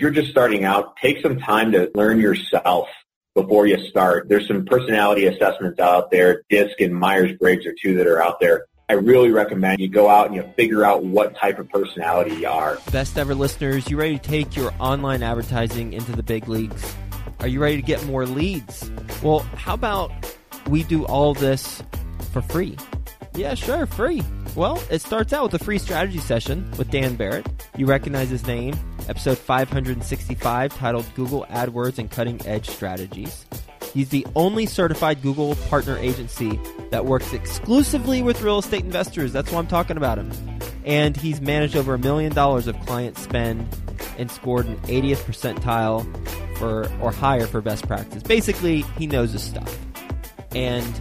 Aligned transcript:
you're 0.00 0.10
just 0.10 0.30
starting 0.30 0.64
out, 0.64 0.96
take 0.96 1.20
some 1.22 1.38
time 1.38 1.72
to 1.72 1.90
learn 1.94 2.20
yourself 2.20 2.88
before 3.34 3.66
you 3.66 3.78
start. 3.88 4.28
There's 4.28 4.48
some 4.48 4.64
personality 4.64 5.26
assessments 5.26 5.78
out 5.78 6.10
there. 6.10 6.42
DISC 6.50 6.80
and 6.80 6.94
Myers-Briggs 6.94 7.66
are 7.66 7.74
two 7.80 7.96
that 7.96 8.06
are 8.06 8.22
out 8.22 8.40
there. 8.40 8.66
I 8.88 8.94
really 8.94 9.30
recommend 9.30 9.78
you 9.78 9.88
go 9.88 10.08
out 10.08 10.26
and 10.26 10.34
you 10.34 10.42
figure 10.56 10.84
out 10.84 11.04
what 11.04 11.36
type 11.36 11.60
of 11.60 11.68
personality 11.68 12.34
you 12.34 12.48
are. 12.48 12.78
Best 12.90 13.16
ever 13.16 13.36
listeners, 13.36 13.88
you 13.88 13.96
ready 13.96 14.18
to 14.18 14.28
take 14.28 14.56
your 14.56 14.74
online 14.80 15.22
advertising 15.22 15.92
into 15.92 16.10
the 16.10 16.24
big 16.24 16.48
leagues? 16.48 16.96
Are 17.38 17.46
you 17.46 17.60
ready 17.60 17.76
to 17.76 17.82
get 17.82 18.04
more 18.06 18.26
leads? 18.26 18.90
Well, 19.22 19.40
how 19.54 19.74
about 19.74 20.10
we 20.68 20.82
do 20.82 21.04
all 21.04 21.34
this 21.34 21.84
for 22.32 22.42
free? 22.42 22.76
Yeah, 23.34 23.54
sure, 23.54 23.86
free. 23.86 24.24
Well, 24.56 24.82
it 24.90 25.00
starts 25.02 25.32
out 25.32 25.44
with 25.44 25.62
a 25.62 25.64
free 25.64 25.78
strategy 25.78 26.18
session 26.18 26.68
with 26.76 26.90
Dan 26.90 27.14
Barrett. 27.14 27.46
You 27.76 27.86
recognize 27.86 28.28
his 28.28 28.44
name, 28.44 28.76
episode 29.10 29.36
565, 29.36 30.76
titled 30.76 31.14
Google 31.16 31.44
AdWords 31.50 31.98
and 31.98 32.08
Cutting 32.08 32.40
Edge 32.46 32.70
Strategies. 32.70 33.44
He's 33.92 34.10
the 34.10 34.24
only 34.36 34.66
certified 34.66 35.20
Google 35.20 35.56
partner 35.68 35.98
agency 35.98 36.60
that 36.90 37.06
works 37.06 37.32
exclusively 37.32 38.22
with 38.22 38.40
real 38.40 38.60
estate 38.60 38.84
investors. 38.84 39.32
That's 39.32 39.50
why 39.50 39.58
I'm 39.58 39.66
talking 39.66 39.96
about 39.96 40.18
him. 40.18 40.30
And 40.84 41.16
he's 41.16 41.40
managed 41.40 41.74
over 41.74 41.94
a 41.94 41.98
million 41.98 42.32
dollars 42.32 42.68
of 42.68 42.78
client 42.86 43.18
spend 43.18 43.66
and 44.16 44.30
scored 44.30 44.66
an 44.66 44.76
80th 44.82 45.24
percentile 45.24 46.06
for 46.56 46.88
or 47.02 47.10
higher 47.10 47.48
for 47.48 47.60
best 47.60 47.88
practice. 47.88 48.22
Basically, 48.22 48.82
he 48.96 49.08
knows 49.08 49.32
his 49.32 49.42
stuff. 49.42 49.76
And 50.54 51.00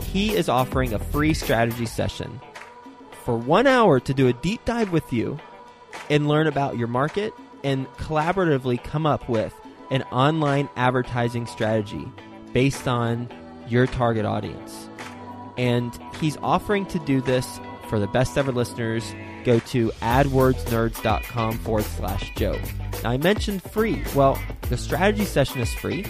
he 0.00 0.34
is 0.34 0.48
offering 0.48 0.92
a 0.92 0.98
free 0.98 1.32
strategy 1.32 1.86
session 1.86 2.40
for 3.24 3.36
one 3.36 3.68
hour 3.68 4.00
to 4.00 4.12
do 4.12 4.26
a 4.26 4.32
deep 4.32 4.64
dive 4.64 4.90
with 4.90 5.12
you 5.12 5.38
and 6.10 6.28
learn 6.28 6.46
about 6.46 6.76
your 6.76 6.88
market 6.88 7.32
and 7.64 7.86
collaboratively 7.94 8.82
come 8.82 9.06
up 9.06 9.28
with 9.28 9.54
an 9.90 10.02
online 10.04 10.68
advertising 10.76 11.46
strategy 11.46 12.06
based 12.52 12.86
on 12.88 13.28
your 13.68 13.86
target 13.86 14.24
audience. 14.24 14.88
And 15.58 15.98
he's 16.20 16.36
offering 16.38 16.86
to 16.86 16.98
do 17.00 17.20
this 17.20 17.60
for 17.88 17.98
the 17.98 18.06
best 18.06 18.36
ever 18.36 18.52
listeners. 18.52 19.14
Go 19.44 19.58
to 19.60 19.90
adwordsnerds.com 20.00 21.58
forward 21.58 21.84
slash 21.84 22.32
Joe. 22.36 22.58
Now, 23.02 23.10
I 23.10 23.16
mentioned 23.16 23.62
free. 23.62 24.02
Well, 24.14 24.38
the 24.68 24.76
strategy 24.76 25.24
session 25.24 25.60
is 25.60 25.72
free. 25.74 26.04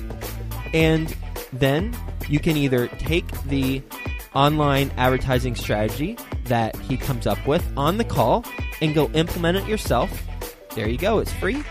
And 0.72 1.14
then 1.52 1.96
you 2.28 2.40
can 2.40 2.56
either 2.56 2.88
take 2.88 3.26
the 3.44 3.82
online 4.34 4.90
advertising 4.96 5.54
strategy 5.54 6.18
that 6.44 6.76
he 6.76 6.96
comes 6.96 7.26
up 7.26 7.44
with 7.46 7.64
on 7.76 7.98
the 7.98 8.04
call 8.04 8.44
and 8.80 8.94
go 8.94 9.08
implement 9.10 9.58
it 9.58 9.66
yourself. 9.66 10.10
There 10.74 10.88
you 10.88 10.98
go, 10.98 11.18
it's 11.18 11.32
free. 11.34 11.62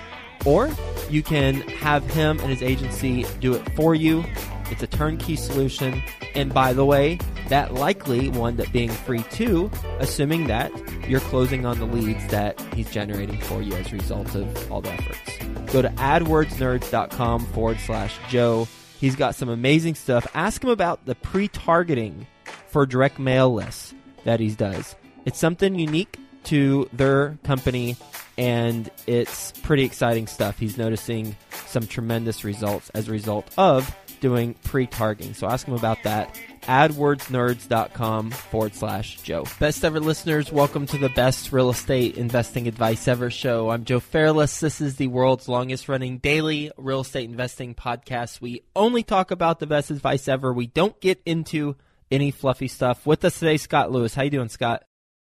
Or 0.46 0.70
you 1.10 1.24
can 1.24 1.56
have 1.70 2.06
him 2.12 2.40
and 2.40 2.50
his 2.50 2.62
agency 2.62 3.26
do 3.40 3.54
it 3.54 3.76
for 3.76 3.96
you. 3.96 4.24
It's 4.72 4.84
a 4.84 4.88
turnkey 4.88 5.36
solution. 5.36 6.02
And 6.34 6.54
by 6.54 6.74
the 6.74 6.86
way, 6.86 7.20
that 7.50 7.74
likely 7.74 8.30
one 8.30 8.58
that 8.58 8.72
being 8.72 8.90
free 8.90 9.24
too, 9.32 9.72
assuming 10.00 10.48
that 10.48 10.72
you're 11.08 11.20
closing 11.22 11.66
on 11.66 11.80
the 11.80 11.86
leads 11.86 12.28
that 12.28 12.60
he's 12.74 12.90
generating 12.90 13.40
for 13.42 13.62
you 13.62 13.74
as 13.76 13.92
a 13.92 13.96
result 13.96 14.36
of 14.36 14.72
all 14.72 14.82
the 14.82 14.92
efforts. 14.92 15.72
Go 15.72 15.82
to 15.82 15.90
adwordsnerds.com 15.90 17.46
forward 17.48 17.80
slash 17.80 18.18
Joe. 18.30 18.68
He's 19.00 19.16
got 19.16 19.36
some 19.36 19.50
amazing 19.50 19.96
stuff. 19.96 20.26
Ask 20.34 20.64
him 20.64 20.70
about 20.70 21.06
the 21.06 21.16
pre 21.16 21.48
targeting 21.48 22.26
for 22.68 22.86
direct 22.86 23.20
mail 23.20 23.54
lists 23.54 23.94
that 24.24 24.40
he 24.40 24.50
does. 24.50 24.96
It's 25.26 25.40
something 25.40 25.78
unique 25.78 26.18
to 26.46 26.90
their 26.94 27.38
company 27.44 27.98
and 28.38 28.90
it's 29.08 29.52
pretty 29.64 29.84
exciting 29.84 30.28
stuff. 30.28 30.60
He's 30.60 30.78
noticing 30.78 31.36
some 31.68 31.88
tremendous 31.88 32.44
results 32.44 32.90
as 32.92 33.08
a 33.08 33.12
result 33.12 33.50
of 33.58 33.96
doing 34.20 34.56
pre-targeting. 34.64 35.34
So 35.34 35.48
ask 35.48 35.68
him 35.68 35.74
about 35.74 36.04
that. 36.04 36.40
AdWordsNerds.com 36.64 38.32
forward 38.32 38.74
slash 38.74 39.22
Joe. 39.22 39.46
Best 39.60 39.86
ever 39.86 40.00
listeners, 40.00 40.52
welcome 40.52 40.88
to 40.88 40.98
the 40.98 41.10
best 41.10 41.52
real 41.52 41.70
estate 41.70 42.18
investing 42.18 42.68
advice 42.68 43.08
ever 43.08 43.30
show. 43.30 43.70
I'm 43.70 43.86
Joe 43.86 44.00
Fairless. 44.00 44.60
This 44.60 44.82
is 44.82 44.96
the 44.96 45.08
world's 45.08 45.48
longest 45.48 45.88
running 45.88 46.18
daily 46.18 46.72
real 46.78 47.02
estate 47.02 47.30
investing 47.30 47.76
podcast. 47.76 48.42
We 48.42 48.64
only 48.76 49.04
talk 49.04 49.30
about 49.30 49.60
the 49.60 49.68
best 49.68 49.92
advice 49.92 50.28
ever. 50.28 50.52
We 50.52 50.68
don't 50.68 51.00
get 51.00 51.22
into 51.26 51.76
any 52.10 52.32
fluffy 52.32 52.68
stuff. 52.68 53.06
With 53.06 53.24
us 53.26 53.38
today, 53.38 53.58
Scott 53.58 53.92
Lewis. 53.92 54.16
How 54.16 54.24
you 54.24 54.32
doing, 54.32 54.50
Scott? 54.50 54.85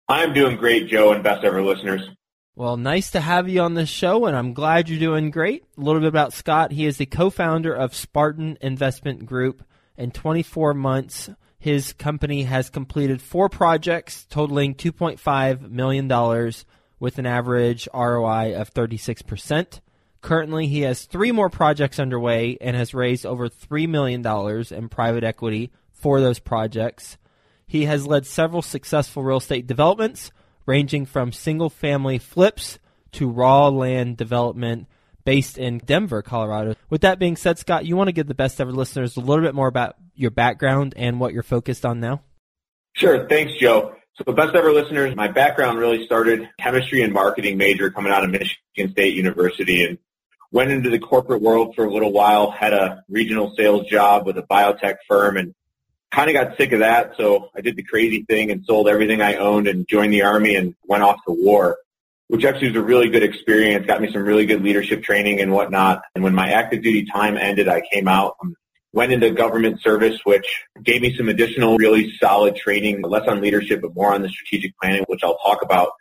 I'm 0.08 0.34
doing 0.34 0.58
great, 0.58 0.88
Joe, 0.88 1.14
and 1.14 1.24
best 1.24 1.44
ever 1.44 1.62
listeners. 1.62 2.02
Well, 2.56 2.78
nice 2.78 3.12
to 3.12 3.19
have 3.19 3.50
you 3.50 3.62
on 3.62 3.74
the 3.74 3.86
show, 3.86 4.25
and 4.25 4.36
I'm 4.36 4.53
glad 4.53 4.88
you're 4.88 5.00
doing 5.00 5.31
great. 5.31 5.64
A 5.78 5.81
little 5.81 6.02
bit 6.02 6.08
about 6.08 6.34
Scott. 6.34 6.72
He 6.72 6.86
is 6.86 6.97
the 6.97 7.06
co 7.06 7.30
founder 7.30 7.74
of 7.74 7.96
Spartan 7.96 8.58
Investment 8.62 9.25
Group. 9.25 9.63
In 9.97 10.12
24 10.12 10.74
months, 10.74 11.30
his 11.58 11.94
company 11.94 12.44
has 12.44 12.69
completed 12.69 13.22
four 13.22 13.47
projects 13.47 14.25
totaling 14.30 14.75
$2.5 14.75 15.69
million 15.69 16.53
with 17.00 17.18
an 17.18 17.25
average 17.25 17.88
ROI 17.94 18.53
of 18.56 18.74
36%. 18.74 19.80
Currently, 20.22 20.68
he 20.68 20.81
has 20.81 21.06
three 21.06 21.31
more 21.31 21.50
projects 21.50 22.00
underway 22.00 22.58
and 22.62 22.75
has 22.75 22.94
raised 22.94 23.25
over 23.25 23.50
$3 23.50 23.88
million 23.90 24.25
in 24.72 24.90
private 24.90 25.24
equity 25.24 25.72
for 25.92 26.22
those 26.22 26.40
projects. 26.40 27.18
He 27.66 27.85
has 27.85 28.07
led 28.07 28.25
several 28.25 28.62
successful 28.62 29.24
real 29.24 29.38
estate 29.38 29.68
developments 29.68 30.31
ranging 30.66 31.06
from 31.06 31.31
single 31.31 31.69
family 31.69 32.18
flips 32.18 32.79
to 33.13 33.29
raw 33.29 33.68
land 33.68 34.18
development 34.18 34.88
based 35.25 35.57
in 35.57 35.78
Denver, 35.79 36.22
Colorado. 36.22 36.75
With 36.90 37.01
that 37.01 37.19
being 37.19 37.35
said, 37.35 37.57
Scott, 37.57 37.85
you 37.85 37.96
want 37.96 38.09
to 38.09 38.13
give 38.13 38.28
the 38.28 38.34
best 38.34 38.59
ever 38.59 38.72
listeners 38.72 39.16
a 39.16 39.22
little 39.22 39.44
bit 39.44 39.56
more 39.56 39.68
about 39.68 39.96
your 40.16 40.31
background 40.31 40.94
and 40.97 41.19
what 41.19 41.34
you're 41.34 41.44
focused 41.44 41.85
on 41.85 42.00
now? 42.00 42.22
Sure. 42.94 43.28
Thanks, 43.28 43.53
Joe. 43.59 43.95
So 44.16 44.24
the 44.25 44.34
best 44.34 44.53
ever 44.53 44.72
listeners, 44.72 45.16
my 45.16 45.28
background 45.28 45.80
really 45.80 46.06
started 46.06 46.47
chemistry 46.59 47.01
and 47.01 47.13
marketing 47.13 47.57
major 47.57 47.90
coming 47.90 48.12
out 48.12 48.24
of 48.24 48.30
Michigan 48.30 48.91
State 48.91 49.16
University 49.16 49.84
and 49.84 49.97
went 50.51 50.69
into 50.69 50.91
the 50.91 51.00
corporate 51.00 51.41
world 51.41 51.74
for 51.75 51.85
a 51.85 51.91
little 51.91 52.12
while, 52.12 52.51
had 52.51 52.74
a 52.74 53.03
regional 53.09 53.53
sales 53.57 53.88
job 53.88 54.28
with 54.28 54.38
a 54.38 54.44
biotech 54.44 54.97
firm 55.07 55.38
and 55.38 55.56
kind 56.13 56.29
of 56.29 56.34
got 56.35 56.57
sick 56.57 56.72
of 56.72 56.79
that, 56.79 57.16
so 57.18 57.50
I 57.56 57.62
did 57.62 57.75
the 57.75 57.84
crazy 57.84 58.24
thing 58.24 58.51
and 58.51 58.63
sold 58.66 58.88
everything 58.88 59.22
I 59.22 59.35
owned 59.35 59.68
and 59.68 59.88
joined 59.88 60.13
the 60.13 60.22
army 60.22 60.56
and 60.56 60.75
went 60.85 61.03
off 61.03 61.18
to 61.25 61.34
war, 61.34 61.78
which 62.28 62.46
actually 62.46 62.68
was 62.69 62.78
a 62.78 62.84
really 62.84 63.09
good 63.09 63.24
experience. 63.24 63.85
Got 63.88 64.01
me 64.01 64.12
some 64.12 64.24
really 64.24 64.46
good 64.46 64.63
leadership 64.63 65.03
training 65.03 65.41
and 65.41 65.51
whatnot. 65.51 66.03
And 66.13 66.24
when 66.24 66.35
my 66.35 66.51
active 66.51 66.84
duty 66.84 67.06
time 67.06 67.35
ended, 67.38 67.68
I 67.68 67.81
came 67.91 68.07
out. 68.07 68.35
and 68.41 68.56
Went 68.94 69.12
into 69.12 69.31
government 69.31 69.81
service, 69.81 70.19
which 70.24 70.46
gave 70.84 71.01
me 71.01 71.16
some 71.18 71.28
additional 71.28 71.78
really 71.78 72.16
solid 72.18 72.56
training, 72.56 73.01
less 73.01 73.28
on 73.28 73.41
leadership, 73.41 73.81
but 73.81 73.95
more 73.95 74.13
on 74.13 74.22
the 74.22 74.30
strategic 74.30 74.78
planning, 74.80 75.03
which 75.07 75.24
I'll 75.24 75.40
talk 75.40 75.63
about 75.63 75.94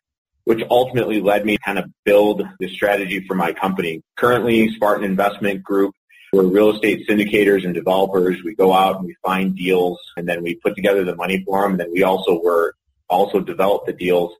which 0.44 0.62
ultimately 0.70 1.20
led 1.20 1.46
me 1.46 1.56
to 1.56 1.62
kind 1.62 1.78
of 1.78 1.84
build 2.04 2.42
the 2.58 2.68
strategy 2.68 3.24
for 3.26 3.34
my 3.34 3.52
company. 3.52 4.02
Currently, 4.16 4.70
Spartan 4.74 5.04
Investment 5.04 5.62
Group 5.62 5.94
we're 6.32 6.44
real 6.44 6.70
estate 6.70 7.06
syndicators 7.06 7.64
and 7.64 7.74
developers. 7.74 8.42
We 8.42 8.54
go 8.54 8.72
out 8.72 8.96
and 8.96 9.06
we 9.06 9.14
find 9.22 9.54
deals 9.54 9.98
and 10.16 10.26
then 10.26 10.42
we 10.42 10.54
put 10.54 10.74
together 10.74 11.04
the 11.04 11.14
money 11.14 11.44
for 11.44 11.62
them. 11.62 11.72
And 11.72 11.80
then 11.80 11.92
we 11.92 12.02
also 12.02 12.40
were 12.40 12.74
also 13.08 13.40
develop 13.40 13.84
the 13.84 13.92
deals 13.92 14.32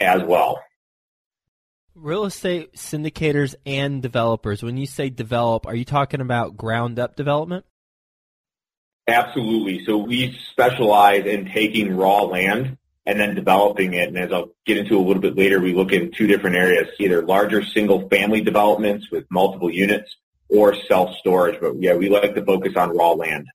as 0.00 0.22
well. 0.22 0.60
Real 1.94 2.24
estate 2.24 2.74
syndicators 2.74 3.54
and 3.64 4.02
developers. 4.02 4.62
When 4.62 4.76
you 4.76 4.86
say 4.86 5.10
develop, 5.10 5.66
are 5.66 5.74
you 5.74 5.84
talking 5.84 6.20
about 6.20 6.56
ground 6.56 6.98
up 6.98 7.14
development? 7.14 7.64
Absolutely. 9.06 9.84
So 9.84 9.96
we 9.96 10.38
specialize 10.50 11.24
in 11.24 11.46
taking 11.46 11.96
raw 11.96 12.22
land 12.22 12.78
and 13.06 13.18
then 13.18 13.34
developing 13.34 13.94
it. 13.94 14.08
And 14.08 14.18
as 14.18 14.32
I'll 14.32 14.50
get 14.66 14.76
into 14.76 14.98
a 14.98 15.02
little 15.02 15.22
bit 15.22 15.36
later, 15.36 15.60
we 15.60 15.72
look 15.72 15.92
in 15.92 16.10
two 16.10 16.26
different 16.26 16.56
areas, 16.56 16.88
either 16.98 17.22
larger 17.22 17.64
single 17.64 18.08
family 18.08 18.42
developments 18.42 19.10
with 19.10 19.24
multiple 19.30 19.70
units 19.70 20.14
or 20.48 20.74
self-storage. 20.74 21.60
But 21.60 21.80
yeah, 21.80 21.94
we 21.94 22.08
like 22.08 22.34
to 22.34 22.44
focus 22.44 22.72
on 22.76 22.96
raw 22.96 23.12
land. 23.12 23.46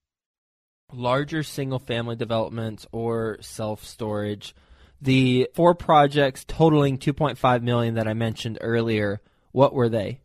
Larger 0.92 1.42
single-family 1.42 2.16
developments 2.16 2.86
or 2.92 3.38
self-storage. 3.40 4.54
The 5.00 5.48
four 5.54 5.74
projects 5.74 6.44
totaling 6.46 6.98
2.5 6.98 7.62
million 7.62 7.94
that 7.94 8.08
I 8.08 8.14
mentioned 8.14 8.58
earlier, 8.60 9.20
what 9.52 9.74
were 9.74 9.88
they? 9.88 10.20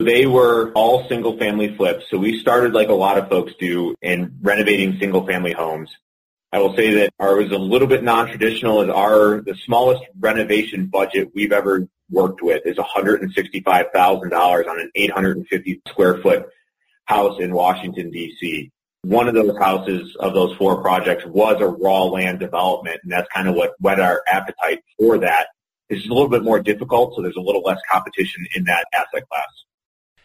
They 0.00 0.26
were 0.26 0.72
all 0.72 1.08
single 1.08 1.38
family 1.38 1.74
flips. 1.76 2.04
So 2.10 2.18
we 2.18 2.38
started 2.40 2.72
like 2.72 2.88
a 2.88 2.94
lot 2.94 3.18
of 3.18 3.28
folks 3.28 3.52
do 3.58 3.94
in 4.00 4.38
renovating 4.42 4.98
single 4.98 5.26
family 5.26 5.52
homes. 5.52 5.90
I 6.52 6.60
will 6.60 6.74
say 6.74 6.94
that 6.94 7.12
ours 7.20 7.50
was 7.50 7.52
a 7.52 7.58
little 7.58 7.88
bit 7.88 8.02
non-traditional 8.02 8.82
as 8.82 8.88
our, 8.88 9.42
the 9.42 9.54
smallest 9.66 10.02
renovation 10.18 10.86
budget 10.86 11.30
we've 11.34 11.52
ever 11.52 11.86
worked 12.10 12.42
with 12.42 12.62
is 12.64 12.76
$165,000 12.76 14.68
on 14.68 14.80
an 14.80 14.90
850 14.94 15.82
square 15.88 16.22
foot 16.22 16.46
house 17.04 17.38
in 17.40 17.54
Washington, 17.54 18.10
D.C. 18.10 18.70
One 19.02 19.28
of 19.28 19.34
those 19.34 19.58
houses 19.58 20.16
of 20.18 20.32
those 20.32 20.56
four 20.56 20.80
projects 20.80 21.24
was 21.26 21.60
a 21.60 21.66
raw 21.66 22.04
land 22.04 22.40
development, 22.40 23.00
and 23.02 23.12
that's 23.12 23.28
kind 23.32 23.46
of 23.46 23.54
what 23.54 23.74
whet 23.78 24.00
our 24.00 24.22
appetite 24.26 24.82
for 24.98 25.18
that. 25.18 25.48
It's 25.90 26.06
a 26.06 26.08
little 26.08 26.28
bit 26.28 26.42
more 26.42 26.60
difficult, 26.60 27.14
so 27.14 27.22
there's 27.22 27.36
a 27.36 27.40
little 27.40 27.62
less 27.62 27.78
competition 27.90 28.46
in 28.54 28.64
that 28.64 28.86
asset 28.94 29.28
class. 29.28 29.48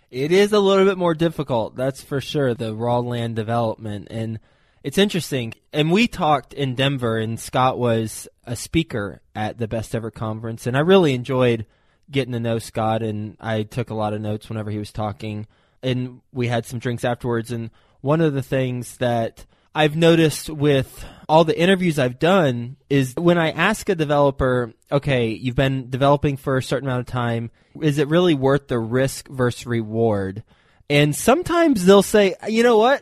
It 0.10 0.32
is 0.32 0.54
a 0.54 0.60
little 0.60 0.86
bit 0.86 0.98
more 0.98 1.14
difficult, 1.14 1.76
that's 1.76 2.02
for 2.02 2.22
sure, 2.22 2.54
the 2.54 2.74
raw 2.76 3.00
land 3.00 3.36
development. 3.36 4.08
And 4.12 4.40
it's 4.84 4.98
interesting. 4.98 5.54
And 5.72 5.92
we 5.92 6.08
talked 6.08 6.54
in 6.54 6.76
Denver, 6.76 7.18
and 7.18 7.40
Scott 7.40 7.80
was 7.80 8.28
a 8.46 8.56
speaker 8.56 9.22
at 9.34 9.58
the 9.58 9.68
Best 9.68 9.96
Ever 9.96 10.12
Conference, 10.12 10.68
and 10.68 10.76
I 10.76 10.82
really 10.82 11.14
enjoyed 11.14 11.66
getting 12.12 12.34
to 12.34 12.40
know 12.40 12.60
Scott, 12.60 13.02
and 13.02 13.38
I 13.40 13.64
took 13.64 13.90
a 13.90 13.96
lot 13.96 14.14
of 14.14 14.22
notes 14.22 14.50
whenever 14.50 14.70
he 14.70 14.78
was 14.78 14.92
talking. 14.92 15.48
And 15.82 16.22
we 16.32 16.48
had 16.48 16.66
some 16.66 16.80
drinks 16.80 17.04
afterwards. 17.04 17.52
And 17.52 17.70
one 18.02 18.22
of 18.22 18.34
the 18.34 18.42
things 18.42 18.98
that 18.98 19.46
I've 19.76 19.96
noticed 19.96 20.50
with 20.50 21.06
all 21.28 21.44
the 21.44 21.60
interviews 21.60 21.98
I've 21.98 22.20
done 22.20 22.78
is 22.90 23.16
when 23.16 23.38
I 23.38 23.52
ask 23.52 23.90
a 23.90 23.96
developer, 23.96 24.74
okay, 24.92 25.30
you've 25.30 25.56
been 25.56 25.90
developing 25.90 26.38
for 26.38 26.58
a 26.58 26.64
certain 26.64 26.88
amount 26.88 27.02
of 27.02 27.08
time, 27.08 27.52
is 27.82 27.98
it 27.98 28.08
really 28.08 28.36
worth 28.36 28.68
the 28.68 28.80
risk 28.80 29.28
versus 29.28 29.66
reward? 29.66 30.44
And 30.90 31.16
sometimes 31.16 31.86
they'll 31.86 32.04
say, 32.04 32.36
you 32.48 32.62
know 32.62 32.78
what? 32.78 33.02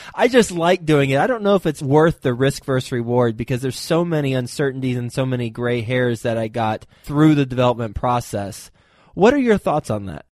I 0.14 0.28
just 0.28 0.50
like 0.50 0.84
doing 0.84 1.10
it. 1.10 1.18
I 1.18 1.26
don't 1.26 1.42
know 1.42 1.54
if 1.54 1.66
it's 1.66 1.82
worth 1.82 2.20
the 2.20 2.34
risk 2.34 2.64
versus 2.64 2.92
reward 2.92 3.36
because 3.36 3.62
there's 3.62 3.78
so 3.78 4.04
many 4.04 4.34
uncertainties 4.34 4.96
and 4.96 5.12
so 5.12 5.24
many 5.24 5.50
gray 5.50 5.80
hairs 5.80 6.22
that 6.22 6.36
I 6.36 6.48
got 6.48 6.86
through 7.04 7.36
the 7.36 7.46
development 7.46 7.94
process. 7.94 8.70
What 9.14 9.34
are 9.34 9.38
your 9.38 9.58
thoughts 9.58 9.90
on 9.90 10.06
that? 10.06 10.26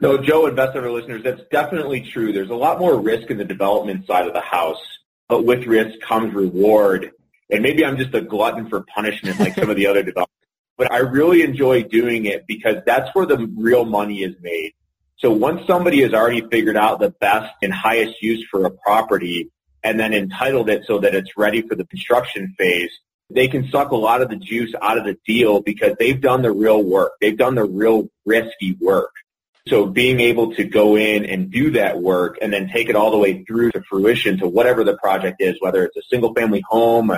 No, 0.00 0.18
Joe 0.18 0.46
and 0.46 0.54
best 0.54 0.76
ever 0.76 0.90
listeners, 0.90 1.24
that's 1.24 1.42
definitely 1.50 2.02
true. 2.12 2.32
There's 2.32 2.50
a 2.50 2.54
lot 2.54 2.78
more 2.78 3.00
risk 3.00 3.30
in 3.30 3.38
the 3.38 3.44
development 3.44 4.06
side 4.06 4.28
of 4.28 4.34
the 4.34 4.40
house, 4.40 4.80
but 5.28 5.44
with 5.44 5.66
risk 5.66 5.98
comes 6.00 6.34
reward. 6.34 7.10
And 7.50 7.62
maybe 7.62 7.84
I'm 7.84 7.96
just 7.96 8.14
a 8.14 8.20
glutton 8.20 8.68
for 8.68 8.84
punishment 8.94 9.40
like 9.40 9.54
some 9.54 9.70
of 9.70 9.76
the 9.76 9.86
other 9.86 10.02
developers, 10.04 10.34
but 10.76 10.92
I 10.92 10.98
really 10.98 11.42
enjoy 11.42 11.82
doing 11.82 12.26
it 12.26 12.46
because 12.46 12.76
that's 12.86 13.12
where 13.14 13.26
the 13.26 13.50
real 13.56 13.84
money 13.84 14.22
is 14.22 14.36
made. 14.40 14.74
So 15.18 15.32
once 15.32 15.66
somebody 15.66 16.02
has 16.02 16.14
already 16.14 16.42
figured 16.48 16.76
out 16.76 17.00
the 17.00 17.10
best 17.10 17.52
and 17.60 17.72
highest 17.72 18.22
use 18.22 18.46
for 18.48 18.64
a 18.64 18.70
property 18.70 19.50
and 19.82 19.98
then 19.98 20.14
entitled 20.14 20.70
it 20.70 20.84
so 20.86 21.00
that 21.00 21.14
it's 21.14 21.36
ready 21.36 21.62
for 21.62 21.74
the 21.74 21.84
construction 21.84 22.54
phase, 22.56 22.92
they 23.28 23.48
can 23.48 23.68
suck 23.68 23.90
a 23.90 23.96
lot 23.96 24.22
of 24.22 24.30
the 24.30 24.36
juice 24.36 24.72
out 24.80 24.96
of 24.96 25.04
the 25.04 25.16
deal 25.26 25.60
because 25.60 25.96
they've 25.98 26.20
done 26.20 26.42
the 26.42 26.52
real 26.52 26.82
work. 26.82 27.12
They've 27.20 27.36
done 27.36 27.56
the 27.56 27.64
real 27.64 28.08
risky 28.24 28.76
work. 28.80 29.10
So 29.66 29.86
being 29.86 30.20
able 30.20 30.54
to 30.54 30.64
go 30.64 30.96
in 30.96 31.26
and 31.26 31.50
do 31.50 31.72
that 31.72 32.00
work 32.00 32.38
and 32.40 32.52
then 32.52 32.70
take 32.72 32.88
it 32.88 32.94
all 32.94 33.10
the 33.10 33.18
way 33.18 33.42
through 33.42 33.72
to 33.72 33.82
fruition 33.82 34.38
to 34.38 34.48
whatever 34.48 34.84
the 34.84 34.96
project 34.96 35.42
is, 35.42 35.56
whether 35.58 35.84
it's 35.84 35.96
a 35.96 36.02
single 36.08 36.32
family 36.32 36.62
home, 36.66 37.10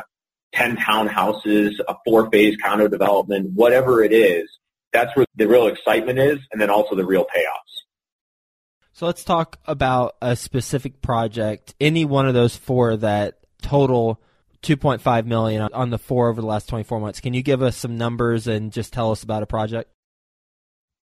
10 0.54 0.78
townhouses, 0.78 1.74
a 1.86 1.94
four 2.04 2.30
phase 2.30 2.56
condo 2.56 2.88
development, 2.88 3.52
whatever 3.54 4.02
it 4.02 4.12
is, 4.12 4.50
that's 4.90 5.14
where 5.14 5.26
the 5.36 5.46
real 5.46 5.68
excitement 5.68 6.18
is 6.18 6.38
and 6.50 6.60
then 6.60 6.70
also 6.70 6.96
the 6.96 7.04
real 7.04 7.24
payoffs. 7.24 7.70
So 8.92 9.06
let's 9.06 9.24
talk 9.24 9.58
about 9.66 10.16
a 10.20 10.36
specific 10.36 11.00
project, 11.00 11.74
any 11.80 12.04
one 12.04 12.26
of 12.26 12.34
those 12.34 12.56
four 12.56 12.96
that 12.98 13.38
total 13.62 14.20
2.5 14.62 15.26
million 15.26 15.62
on 15.72 15.90
the 15.90 15.98
four 15.98 16.28
over 16.28 16.40
the 16.40 16.46
last 16.46 16.68
24 16.68 17.00
months. 17.00 17.20
Can 17.20 17.34
you 17.34 17.42
give 17.42 17.62
us 17.62 17.76
some 17.76 17.96
numbers 17.96 18.46
and 18.46 18.72
just 18.72 18.92
tell 18.92 19.10
us 19.10 19.22
about 19.22 19.42
a 19.42 19.46
project? 19.46 19.90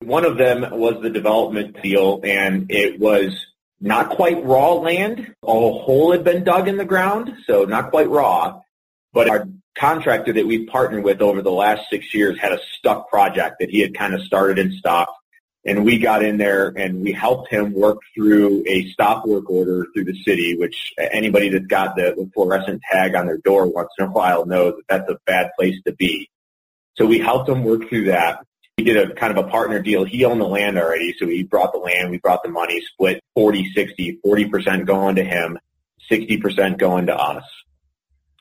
One 0.01 0.23
of 0.23 0.37
them 0.37 0.65
was 0.71 1.01
the 1.01 1.09
development 1.09 1.81
deal, 1.81 2.21
and 2.23 2.71
it 2.71 2.99
was 2.99 3.33
not 3.81 4.11
quite 4.11 4.43
raw 4.45 4.73
land. 4.73 5.33
A 5.43 5.47
hole 5.47 6.11
had 6.11 6.23
been 6.23 6.43
dug 6.43 6.67
in 6.67 6.77
the 6.77 6.85
ground, 6.85 7.33
so 7.45 7.65
not 7.65 7.89
quite 7.89 8.09
raw. 8.09 8.61
But 9.11 9.29
our 9.29 9.47
contractor 9.77 10.33
that 10.33 10.45
we've 10.45 10.67
partnered 10.67 11.03
with 11.03 11.21
over 11.21 11.41
the 11.41 11.51
last 11.51 11.89
six 11.89 12.13
years 12.13 12.39
had 12.39 12.51
a 12.51 12.59
stuck 12.77 13.09
project 13.09 13.57
that 13.59 13.69
he 13.69 13.79
had 13.79 13.93
kind 13.93 14.13
of 14.13 14.21
started 14.21 14.59
and 14.59 14.73
stopped. 14.73 15.11
And 15.65 15.83
we 15.83 15.99
got 15.99 16.23
in 16.23 16.37
there 16.37 16.69
and 16.69 17.01
we 17.01 17.11
helped 17.11 17.49
him 17.49 17.73
work 17.73 17.97
through 18.15 18.63
a 18.65 18.89
stop 18.91 19.25
work 19.25 19.49
order 19.49 19.87
through 19.93 20.05
the 20.05 20.23
city, 20.23 20.55
which 20.57 20.93
anybody 20.97 21.49
that's 21.49 21.67
got 21.67 21.95
the, 21.95 22.29
fluorescent 22.33 22.81
tag 22.89 23.15
on 23.15 23.25
their 23.25 23.37
door 23.37 23.67
once 23.67 23.89
in 23.99 24.05
a 24.05 24.11
while 24.11 24.45
knows 24.45 24.75
that 24.75 24.87
that's 24.87 25.11
a 25.11 25.19
bad 25.25 25.51
place 25.57 25.75
to 25.85 25.93
be. 25.93 26.29
So 26.97 27.05
we 27.05 27.19
helped 27.19 27.49
him 27.49 27.63
work 27.63 27.89
through 27.89 28.05
that 28.05 28.45
we 28.79 28.85
did 28.85 29.11
a 29.11 29.13
kind 29.13 29.37
of 29.37 29.45
a 29.45 29.49
partner 29.49 29.81
deal. 29.81 30.05
He 30.05 30.23
owned 30.23 30.39
the 30.39 30.47
land 30.47 30.79
already, 30.79 31.13
so 31.19 31.27
he 31.27 31.43
brought 31.43 31.73
the 31.73 31.79
land, 31.79 32.11
we 32.11 32.17
brought 32.17 32.43
the 32.43 32.49
money, 32.49 32.81
split 32.93 33.21
40, 33.35 33.73
60, 33.73 34.19
40% 34.25 34.85
going 34.85 35.17
to 35.17 35.23
him, 35.25 35.59
60% 36.09 36.77
going 36.77 37.07
to 37.07 37.15
us. 37.15 37.43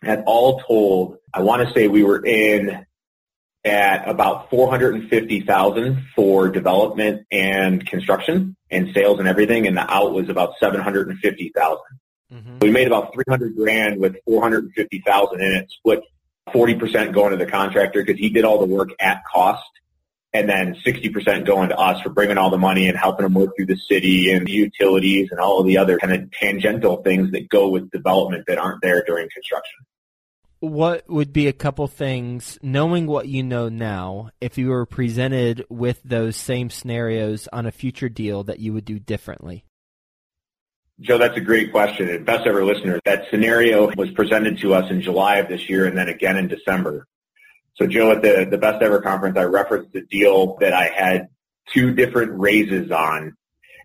And 0.00 0.23
all 0.26 0.61
told, 0.61 1.17
I 1.35 1.43
want 1.43 1.67
to 1.67 1.75
say 1.75 1.88
we 1.88 2.05
were 2.05 2.25
in 2.25 2.87
at 3.69 4.09
about 4.09 4.50
450,000 4.50 6.06
for 6.17 6.49
development 6.49 7.26
and 7.31 7.87
construction 7.87 8.56
and 8.70 8.93
sales 8.94 9.19
and 9.19 9.29
everything, 9.29 9.67
and 9.67 9.76
the 9.76 9.88
out 9.88 10.12
was 10.12 10.29
about 10.29 10.55
750,000. 10.59 11.79
Mm-hmm. 12.32 12.59
We 12.61 12.70
made 12.70 12.87
about 12.87 13.15
300 13.15 13.56
grand 13.56 14.00
with 14.00 14.17
450,000 14.25 15.41
in 15.41 15.53
it, 15.55 15.70
split 15.70 16.03
40% 16.49 17.12
going 17.12 17.31
to 17.31 17.37
the 17.37 17.50
contractor 17.50 18.03
because 18.03 18.19
he 18.19 18.31
did 18.31 18.44
all 18.44 18.59
the 18.59 18.67
work 18.67 18.91
at 19.00 19.23
cost 19.31 19.62
and 20.32 20.49
then 20.49 20.75
60% 20.75 21.47
going 21.47 21.70
to 21.70 21.76
us 21.76 22.03
for 22.03 22.11
bringing 22.11 22.37
all 22.37 22.50
the 22.50 22.59
money 22.59 22.88
and 22.88 22.99
helping 22.99 23.25
them 23.25 23.35
work 23.35 23.56
through 23.56 23.67
the 23.67 23.76
city 23.76 24.31
and 24.31 24.47
the 24.47 24.53
utilities 24.53 25.29
and 25.31 25.41
all 25.41 25.61
of 25.61 25.67
the 25.67 25.79
other 25.79 25.99
kind 25.99 26.12
of 26.12 26.31
tangential 26.32 27.03
things 27.03 27.32
that 27.32 27.49
go 27.49 27.69
with 27.69 27.91
development 27.91 28.44
that 28.47 28.59
aren't 28.59 28.82
there 28.82 29.03
during 29.06 29.29
construction. 29.31 29.87
What 30.60 31.08
would 31.08 31.32
be 31.32 31.46
a 31.46 31.52
couple 31.52 31.87
things, 31.87 32.58
knowing 32.62 33.06
what 33.06 33.28
you 33.28 33.44
know 33.44 33.69
now, 33.69 34.31
if 34.40 34.58
you 34.58 34.70
were 34.70 34.87
presented 34.87 35.64
with 35.69 36.02
those 36.02 36.37
same 36.37 36.69
scenarios 36.69 37.49
on 37.52 37.66
a 37.66 37.70
future 37.70 38.08
deal 38.08 38.43
that 38.44 38.58
you 38.58 38.72
would 38.72 38.84
do 38.84 38.99
differently? 38.99 39.64
Joe, 41.00 41.19
that's 41.19 41.37
a 41.37 41.40
great 41.40 41.70
question. 41.70 42.08
And 42.08 42.26
best 42.26 42.44
ever 42.44 42.64
listener, 42.64 42.99
that 43.05 43.26
scenario 43.31 43.94
was 43.94 44.10
presented 44.10 44.58
to 44.58 44.75
us 44.75 44.90
in 44.90 45.00
July 45.00 45.37
of 45.37 45.49
this 45.49 45.69
year 45.69 45.87
and 45.87 45.96
then 45.96 46.08
again 46.08 46.37
in 46.37 46.49
December. 46.49 47.06
So 47.76 47.87
Joe, 47.87 48.10
at 48.10 48.22
the, 48.22 48.46
the 48.50 48.58
Best 48.58 48.82
Ever 48.82 49.00
conference, 49.00 49.38
I 49.38 49.44
referenced 49.44 49.94
a 49.94 50.00
deal 50.00 50.56
that 50.56 50.72
I 50.72 50.87
had 50.87 51.28
two 51.72 51.94
different 51.94 52.38
raises 52.38 52.90
on 52.90 53.37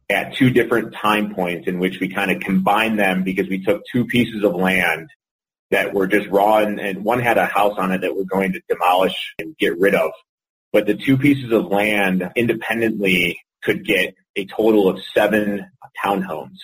at 0.10 0.36
two 0.36 0.50
different 0.50 0.96
time 0.96 1.36
points 1.36 1.68
in 1.68 1.78
which 1.78 2.00
we 2.00 2.10
kind 2.10 2.32
of 2.32 2.42
combined 2.42 2.98
them 2.98 3.24
because 3.24 3.48
we 3.48 3.64
took 3.64 3.84
two 3.92 4.06
pieces 4.06 4.44
of 4.44 4.56
land 4.56 5.10
that 5.74 5.94
were 5.94 6.08
just 6.08 6.28
raw 6.30 6.58
and, 6.58 6.80
and 6.80 7.04
one 7.04 7.20
had 7.20 7.38
a 7.38 7.46
house 7.46 7.78
on 7.78 7.92
it 7.92 8.02
that 8.02 8.16
we're 8.16 8.24
going 8.24 8.54
to 8.54 8.62
demolish 8.70 9.34
and 9.38 9.58
get 9.58 9.78
rid 9.80 9.96
of. 9.96 10.12
But 10.72 10.88
the 10.88 10.96
two 10.96 11.18
pieces 11.18 11.52
of 11.52 11.66
land 11.66 12.32
independently 12.36 13.40
could 13.64 13.86
get 13.86 14.16
a 14.36 14.46
total 14.46 14.90
of 14.90 15.00
seven 15.14 15.70
townhomes. 16.04 16.58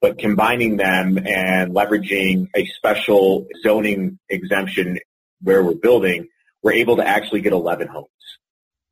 But 0.00 0.18
combining 0.18 0.76
them 0.76 1.18
and 1.18 1.74
leveraging 1.74 2.48
a 2.54 2.64
special 2.66 3.46
zoning 3.62 4.18
exemption 4.28 4.98
where 5.42 5.62
we're 5.62 5.74
building 5.74 6.28
we're 6.62 6.72
able 6.72 6.96
to 6.96 7.06
actually 7.06 7.40
get 7.40 7.52
11 7.52 7.88
homes. 7.88 8.08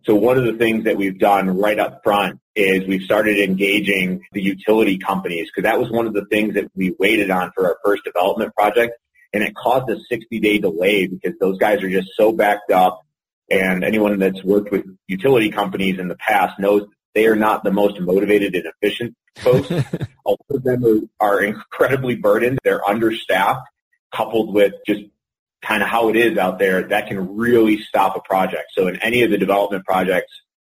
So 0.04 0.14
one 0.14 0.38
of 0.38 0.44
the 0.44 0.54
things 0.54 0.84
that 0.84 0.96
we've 0.96 1.18
done 1.18 1.58
right 1.58 1.78
up 1.78 2.00
front 2.02 2.40
is 2.54 2.86
we've 2.86 3.02
started 3.02 3.38
engaging 3.38 4.22
the 4.32 4.42
utility 4.42 4.96
companies 4.96 5.50
because 5.50 5.68
that 5.68 5.78
was 5.78 5.90
one 5.90 6.06
of 6.06 6.14
the 6.14 6.24
things 6.26 6.54
that 6.54 6.70
we 6.74 6.94
waited 6.98 7.30
on 7.30 7.52
for 7.54 7.66
our 7.66 7.76
first 7.84 8.04
development 8.04 8.54
project. 8.54 8.94
And 9.32 9.42
it 9.42 9.54
caused 9.54 9.90
a 9.90 9.98
60 10.08 10.40
day 10.40 10.58
delay 10.58 11.06
because 11.06 11.38
those 11.38 11.58
guys 11.58 11.82
are 11.82 11.90
just 11.90 12.10
so 12.16 12.32
backed 12.32 12.70
up. 12.70 13.04
And 13.50 13.84
anyone 13.84 14.18
that's 14.18 14.42
worked 14.44 14.70
with 14.70 14.84
utility 15.06 15.50
companies 15.50 15.98
in 15.98 16.08
the 16.08 16.16
past 16.16 16.58
knows 16.58 16.86
they 17.14 17.26
are 17.26 17.36
not 17.36 17.64
the 17.64 17.72
most 17.72 18.00
motivated 18.00 18.54
and 18.54 18.66
efficient 18.66 19.14
folks. 19.36 19.70
All 20.24 20.38
of 20.50 20.62
them 20.62 21.10
are, 21.20 21.34
are 21.34 21.42
incredibly 21.42 22.16
burdened. 22.16 22.58
They're 22.62 22.86
understaffed 22.86 23.66
coupled 24.14 24.54
with 24.54 24.72
just 24.86 25.02
kind 25.62 25.82
of 25.82 25.88
how 25.88 26.08
it 26.08 26.16
is 26.16 26.38
out 26.38 26.58
there, 26.58 26.88
that 26.88 27.08
can 27.08 27.36
really 27.36 27.78
stop 27.80 28.16
a 28.16 28.20
project. 28.20 28.66
So 28.72 28.86
in 28.86 28.96
any 28.96 29.22
of 29.22 29.30
the 29.30 29.38
development 29.38 29.84
projects 29.84 30.32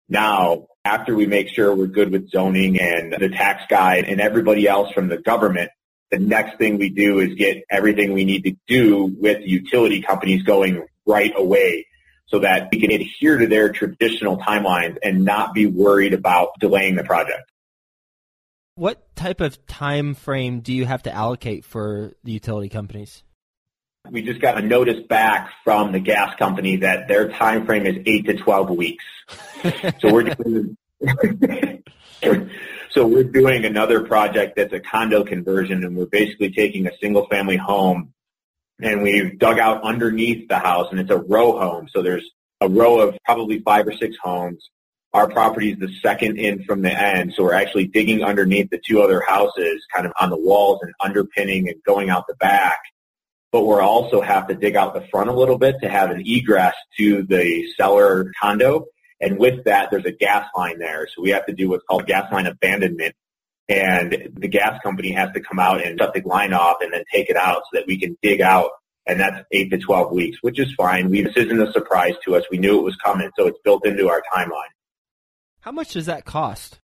now, 0.10 0.68
after 0.84 1.16
we 1.16 1.28
make 1.28 1.50
sure 1.50 1.74
we're 1.76 1.88
good 1.88 2.12
with 2.12 2.30
zoning 2.32 2.80
and 2.80 3.14
the 3.14 3.30
tax 3.30 3.64
guide 3.70 4.06
and 4.06 4.20
everybody 4.20 4.68
else 4.68 4.92
from 4.92 5.08
the 5.08 5.18
government, 5.18 5.70
the 6.12 6.20
next 6.20 6.58
thing 6.58 6.78
we 6.78 6.90
do 6.90 7.20
is 7.20 7.36
get 7.36 7.64
everything 7.70 8.14
we 8.14 8.26
need 8.26 8.44
to 8.44 8.56
do 8.68 9.16
with 9.20 9.42
utility 9.46 10.02
companies 10.02 10.44
going 10.44 10.86
right 11.06 11.32
away 11.36 11.88
so 12.28 12.40
that 12.40 12.70
we 12.72 12.80
can 12.80 12.92
adhere 12.92 13.38
to 13.38 13.48
their 13.48 13.72
traditional 13.72 14.38
timelines 14.38 14.98
and 15.04 15.24
not 15.26 15.54
be 15.54 15.66
worried 15.66 16.14
about 16.14 16.50
delaying 16.60 16.96
the 16.96 17.04
project. 17.04 17.50
What 18.76 19.16
type 19.16 19.42
of 19.42 19.66
time 19.68 20.14
frame 20.14 20.62
do 20.62 20.74
you 20.74 20.86
have 20.86 21.04
to 21.04 21.14
allocate 21.14 21.66
for 21.66 22.14
the 22.24 22.32
utility 22.32 22.70
companies? 22.70 23.24
We 24.10 24.22
just 24.22 24.42
got 24.42 24.58
a 24.58 24.62
notice 24.62 25.00
back 25.08 25.52
from 25.64 25.92
the 25.92 26.00
gas 26.00 26.36
company 26.38 26.78
that 26.78 27.08
their 27.08 27.30
time 27.30 27.66
frame 27.66 27.86
is 27.86 27.98
eight 28.06 28.26
to 28.26 28.36
twelve 28.36 28.70
weeks. 28.70 29.06
so 30.00 30.12
we're 30.12 30.24
doing 30.24 30.78
so 32.90 33.08
we're 33.08 33.24
doing 33.24 33.66
another 33.66 34.04
project 34.04 34.56
that's 34.56 34.74
a 34.74 34.80
condo 34.80 35.24
conversion, 35.24 35.84
and 35.84 35.96
we're 35.96 36.06
basically 36.06 36.52
taking 36.52 36.88
a 36.88 36.98
single 37.02 37.28
family 37.28 37.58
home 37.58 38.14
and 38.82 39.04
we've 39.04 39.38
dug 39.38 39.60
out 39.60 39.84
underneath 39.84 40.48
the 40.48 40.58
house, 40.58 40.88
and 40.92 41.00
it's 41.00 41.12
a 41.12 41.18
row 41.18 41.58
home. 41.60 41.88
So 41.90 42.02
there's 42.02 42.28
a 42.60 42.68
row 42.68 43.00
of 43.00 43.18
probably 43.26 43.60
five 43.60 43.88
or 43.88 43.94
six 43.94 44.18
homes. 44.22 44.70
Our 45.14 45.30
property 45.30 45.72
is 45.72 45.80
the 45.80 45.94
second 46.02 46.38
in 46.38 46.64
from 46.64 46.82
the 46.82 46.92
end, 46.92 47.34
so 47.34 47.44
we're 47.44 47.54
actually 47.54 47.88
digging 47.88 48.24
underneath 48.24 48.70
the 48.70 48.82
two 48.86 49.02
other 49.02 49.22
houses, 49.22 49.86
kind 49.94 50.06
of 50.06 50.14
on 50.20 50.30
the 50.30 50.38
walls 50.38 50.80
and 50.82 50.94
underpinning 51.04 51.68
and 51.68 51.84
going 51.84 52.10
out 52.10 52.28
the 52.28 52.36
back. 52.36 52.80
But 53.52 53.66
we're 53.66 53.82
also 53.82 54.22
have 54.22 54.48
to 54.48 54.56
dig 54.56 54.78
out 54.78 54.94
the 54.94 55.06
front 55.12 55.30
a 55.30 55.34
little 55.34 55.58
bit 55.58 55.76
to 55.82 55.90
have 55.90 56.12
an 56.12 56.24
egress 56.26 56.76
to 56.98 57.24
the 57.24 57.70
cellar 57.76 58.32
condo. 58.42 58.86
And 59.22 59.38
with 59.38 59.66
that, 59.66 59.92
there's 59.92 60.06
a 60.06 60.12
gas 60.12 60.48
line 60.56 60.80
there. 60.80 61.08
So 61.16 61.22
we 61.22 61.30
have 61.30 61.46
to 61.46 61.54
do 61.54 61.70
what's 61.70 61.84
called 61.84 62.08
gas 62.08 62.32
line 62.32 62.48
abandonment. 62.48 63.16
And 63.70 64.32
the 64.36 64.48
gas 64.48 64.82
company 64.84 65.12
has 65.12 65.32
to 65.34 65.40
come 65.40 65.60
out 65.60 65.86
and 65.86 65.98
shut 65.98 66.14
the 66.14 66.22
line 66.26 66.52
off 66.52 66.78
and 66.82 66.92
then 66.92 67.04
take 67.14 67.30
it 67.30 67.38
out 67.38 67.62
so 67.72 67.80
that 67.80 67.88
we 67.88 67.98
can 68.00 68.18
dig 68.22 68.42
out 68.42 68.72
and 69.08 69.20
that's 69.20 69.46
eight 69.52 69.72
to 69.72 69.78
12 69.78 70.12
weeks, 70.12 70.38
which 70.42 70.60
is 70.60 70.74
fine. 70.74 71.10
We, 71.10 71.22
this 71.22 71.36
isn't 71.36 71.62
a 71.62 71.72
surprise 71.72 72.16
to 72.26 72.36
us. 72.36 72.44
We 72.52 72.58
knew 72.58 72.80
it 72.80 72.84
was 72.84 72.96
coming, 72.98 73.30
so 73.38 73.48
it's 73.48 73.60
built 73.64 73.86
into 73.86 74.10
our 74.10 74.22
timeline. 74.34 74.72
How 75.62 75.72
much 75.72 75.94
does 75.94 76.06
that 76.06 76.26
cost? 76.26 76.80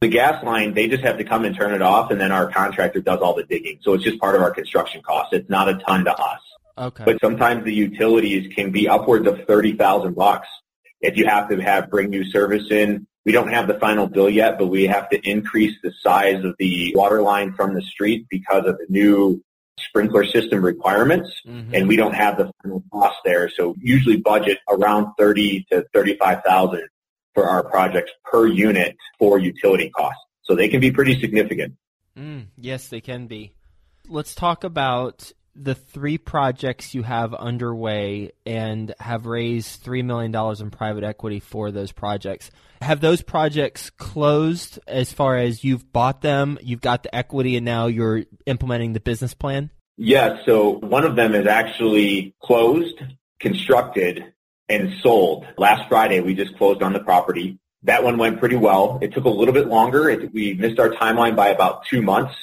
The 0.00 0.08
gas 0.08 0.42
line, 0.44 0.74
they 0.74 0.88
just 0.88 1.02
have 1.02 1.18
to 1.18 1.24
come 1.24 1.44
and 1.44 1.56
turn 1.56 1.74
it 1.74 1.82
off, 1.82 2.10
and 2.10 2.20
then 2.20 2.32
our 2.32 2.50
contractor 2.50 3.00
does 3.00 3.20
all 3.20 3.34
the 3.34 3.44
digging. 3.44 3.78
So 3.82 3.94
it's 3.94 4.04
just 4.04 4.18
part 4.20 4.36
of 4.36 4.42
our 4.42 4.50
construction 4.50 5.02
cost. 5.02 5.32
It's 5.32 5.48
not 5.48 5.68
a 5.68 5.78
ton 5.78 6.04
to 6.04 6.14
us. 6.14 6.40
Okay. 6.76 7.04
But 7.04 7.20
sometimes 7.22 7.64
the 7.64 7.72
utilities 7.72 8.52
can 8.54 8.72
be 8.72 8.88
upwards 8.88 9.26
of 9.26 9.46
thirty 9.46 9.76
thousand 9.76 10.14
bucks 10.14 10.48
if 11.04 11.16
you 11.16 11.26
have 11.26 11.48
to 11.50 11.60
have 11.60 11.90
bring 11.90 12.10
new 12.10 12.24
service 12.24 12.70
in. 12.70 13.06
We 13.24 13.32
don't 13.32 13.48
have 13.48 13.68
the 13.68 13.78
final 13.78 14.06
bill 14.06 14.28
yet, 14.28 14.58
but 14.58 14.66
we 14.66 14.86
have 14.86 15.08
to 15.10 15.18
increase 15.28 15.76
the 15.82 15.92
size 16.02 16.44
of 16.44 16.56
the 16.58 16.92
water 16.94 17.22
line 17.22 17.54
from 17.54 17.74
the 17.74 17.80
street 17.80 18.26
because 18.28 18.66
of 18.66 18.76
the 18.76 18.86
new 18.88 19.42
sprinkler 19.78 20.24
system 20.26 20.62
requirements, 20.62 21.30
mm-hmm. 21.46 21.74
and 21.74 21.88
we 21.88 21.96
don't 21.96 22.14
have 22.14 22.36
the 22.36 22.52
final 22.62 22.84
cost 22.92 23.16
there. 23.24 23.48
So 23.48 23.74
usually 23.80 24.18
budget 24.18 24.58
around 24.68 25.14
thirty 25.18 25.64
to 25.70 25.86
thirty-five 25.94 26.42
thousand 26.44 26.86
for 27.34 27.48
our 27.48 27.64
projects 27.64 28.12
per 28.24 28.46
unit 28.46 28.96
for 29.18 29.38
utility 29.38 29.90
costs. 29.90 30.20
So 30.42 30.54
they 30.54 30.68
can 30.68 30.80
be 30.80 30.90
pretty 30.90 31.18
significant. 31.18 31.74
Mm, 32.16 32.46
yes, 32.58 32.88
they 32.88 33.00
can 33.00 33.26
be. 33.26 33.54
Let's 34.06 34.34
talk 34.34 34.64
about 34.64 35.32
the 35.56 35.74
three 35.74 36.18
projects 36.18 36.94
you 36.94 37.02
have 37.02 37.34
underway 37.34 38.32
and 38.44 38.94
have 38.98 39.26
raised 39.26 39.84
$3 39.84 40.04
million 40.04 40.34
in 40.60 40.70
private 40.70 41.04
equity 41.04 41.40
for 41.40 41.70
those 41.70 41.92
projects. 41.92 42.50
Have 42.82 43.00
those 43.00 43.22
projects 43.22 43.90
closed 43.90 44.78
as 44.86 45.12
far 45.12 45.38
as 45.38 45.64
you've 45.64 45.92
bought 45.92 46.22
them, 46.22 46.58
you've 46.62 46.80
got 46.80 47.02
the 47.02 47.14
equity, 47.14 47.56
and 47.56 47.64
now 47.64 47.86
you're 47.86 48.24
implementing 48.46 48.92
the 48.92 49.00
business 49.00 49.34
plan? 49.34 49.70
Yes. 49.96 50.40
So 50.44 50.70
one 50.70 51.04
of 51.04 51.16
them 51.16 51.34
is 51.34 51.46
actually 51.46 52.34
closed, 52.42 53.00
constructed, 53.38 54.32
and 54.68 54.94
sold. 55.02 55.46
Last 55.56 55.88
Friday, 55.88 56.20
we 56.20 56.34
just 56.34 56.56
closed 56.56 56.82
on 56.82 56.92
the 56.92 57.00
property. 57.00 57.58
That 57.84 58.02
one 58.02 58.16
went 58.16 58.40
pretty 58.40 58.56
well. 58.56 58.98
It 59.02 59.12
took 59.12 59.24
a 59.24 59.28
little 59.28 59.54
bit 59.54 59.68
longer. 59.68 60.08
It, 60.08 60.32
we 60.32 60.54
missed 60.54 60.78
our 60.78 60.90
timeline 60.90 61.36
by 61.36 61.48
about 61.48 61.84
two 61.86 62.02
months. 62.02 62.34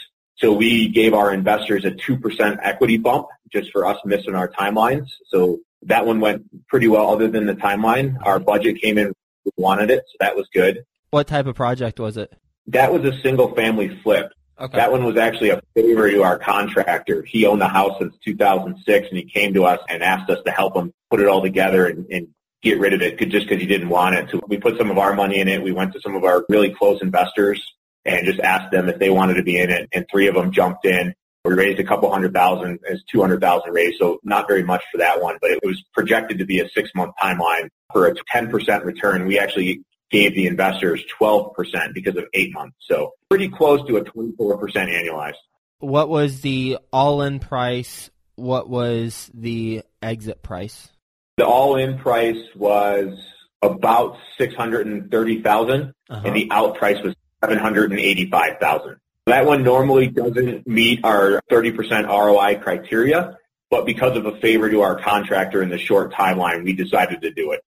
So 0.41 0.51
we 0.53 0.87
gave 0.87 1.13
our 1.13 1.31
investors 1.31 1.85
a 1.85 1.91
2% 1.91 2.59
equity 2.63 2.97
bump 2.97 3.27
just 3.53 3.71
for 3.71 3.85
us 3.85 3.97
missing 4.05 4.33
our 4.33 4.49
timelines. 4.49 5.07
So 5.27 5.59
that 5.83 6.05
one 6.05 6.19
went 6.19 6.67
pretty 6.67 6.87
well 6.87 7.11
other 7.11 7.27
than 7.27 7.45
the 7.45 7.53
timeline. 7.53 8.17
Our 8.25 8.39
budget 8.39 8.81
came 8.81 8.97
in, 8.97 9.13
we 9.45 9.51
wanted 9.55 9.91
it, 9.91 10.03
so 10.07 10.17
that 10.19 10.35
was 10.35 10.47
good. 10.51 10.83
What 11.11 11.27
type 11.27 11.45
of 11.45 11.55
project 11.55 11.99
was 11.99 12.17
it? 12.17 12.33
That 12.67 12.91
was 12.91 13.05
a 13.05 13.19
single 13.21 13.53
family 13.53 13.99
flip. 14.01 14.31
Okay. 14.59 14.77
That 14.77 14.91
one 14.91 15.03
was 15.03 15.17
actually 15.17 15.49
a 15.49 15.61
favor 15.75 16.09
to 16.09 16.23
our 16.23 16.37
contractor. 16.37 17.23
He 17.23 17.45
owned 17.45 17.61
the 17.61 17.67
house 17.67 17.97
since 17.99 18.15
2006 18.23 19.07
and 19.09 19.17
he 19.17 19.25
came 19.25 19.53
to 19.55 19.65
us 19.65 19.79
and 19.89 20.03
asked 20.03 20.29
us 20.29 20.39
to 20.45 20.51
help 20.51 20.75
him 20.75 20.93
put 21.09 21.19
it 21.19 21.27
all 21.27 21.41
together 21.41 21.87
and, 21.87 22.05
and 22.11 22.27
get 22.61 22.79
rid 22.79 22.93
of 22.93 23.01
it 23.01 23.17
just 23.17 23.47
because 23.47 23.59
he 23.59 23.67
didn't 23.67 23.89
want 23.89 24.15
it. 24.15 24.29
So 24.31 24.39
we 24.47 24.57
put 24.57 24.77
some 24.77 24.91
of 24.91 24.97
our 24.97 25.15
money 25.15 25.39
in 25.39 25.47
it. 25.47 25.63
We 25.63 25.71
went 25.71 25.93
to 25.93 26.01
some 26.01 26.15
of 26.15 26.23
our 26.23 26.45
really 26.47 26.73
close 26.73 27.01
investors 27.01 27.61
and 28.05 28.25
just 28.25 28.39
asked 28.39 28.71
them 28.71 28.89
if 28.89 28.99
they 28.99 29.09
wanted 29.09 29.35
to 29.35 29.43
be 29.43 29.57
in 29.57 29.69
it. 29.69 29.89
And 29.93 30.05
three 30.09 30.27
of 30.27 30.35
them 30.35 30.51
jumped 30.51 30.85
in. 30.85 31.13
We 31.43 31.53
raised 31.55 31.79
a 31.79 31.83
couple 31.83 32.11
hundred 32.11 32.33
thousand 32.33 32.79
as 32.89 33.01
200,000 33.11 33.71
raised. 33.71 33.97
So 33.97 34.19
not 34.23 34.47
very 34.47 34.63
much 34.63 34.83
for 34.91 34.99
that 34.99 35.21
one, 35.21 35.37
but 35.41 35.51
it 35.51 35.59
was 35.63 35.83
projected 35.93 36.37
to 36.39 36.45
be 36.45 36.59
a 36.59 36.69
six 36.69 36.91
month 36.93 37.13
timeline 37.21 37.69
for 37.91 38.07
a 38.07 38.15
10% 38.33 38.83
return. 38.83 39.25
We 39.25 39.39
actually 39.39 39.83
gave 40.11 40.35
the 40.35 40.45
investors 40.45 41.03
12% 41.19 41.55
because 41.93 42.17
of 42.17 42.25
eight 42.33 42.53
months. 42.53 42.75
So 42.81 43.13
pretty 43.29 43.49
close 43.49 43.85
to 43.87 43.97
a 43.97 44.03
24% 44.03 44.37
annualized. 44.37 45.35
What 45.79 46.09
was 46.09 46.41
the 46.41 46.77
all-in 46.93 47.39
price? 47.39 48.11
What 48.35 48.69
was 48.69 49.31
the 49.33 49.83
exit 50.01 50.43
price? 50.43 50.89
The 51.37 51.45
all-in 51.45 51.97
price 51.97 52.43
was 52.55 53.17
about 53.61 54.17
630,000 54.37 55.93
uh-huh. 56.09 56.21
and 56.25 56.35
the 56.35 56.49
out 56.51 56.75
price 56.75 57.01
was 57.03 57.15
785,000. 57.43 58.97
That 59.27 59.45
one 59.45 59.63
normally 59.63 60.07
doesn't 60.07 60.67
meet 60.67 61.01
our 61.03 61.39
30% 61.51 62.07
ROI 62.07 62.55
criteria, 62.61 63.37
but 63.69 63.85
because 63.85 64.17
of 64.17 64.25
a 64.25 64.39
favor 64.39 64.67
to 64.69 64.81
our 64.81 64.99
contractor 64.99 65.61
in 65.61 65.69
the 65.69 65.77
short 65.77 66.11
timeline, 66.11 66.63
we 66.63 66.73
decided 66.73 67.21
to 67.21 67.29
do 67.31 67.51
it. 67.51 67.61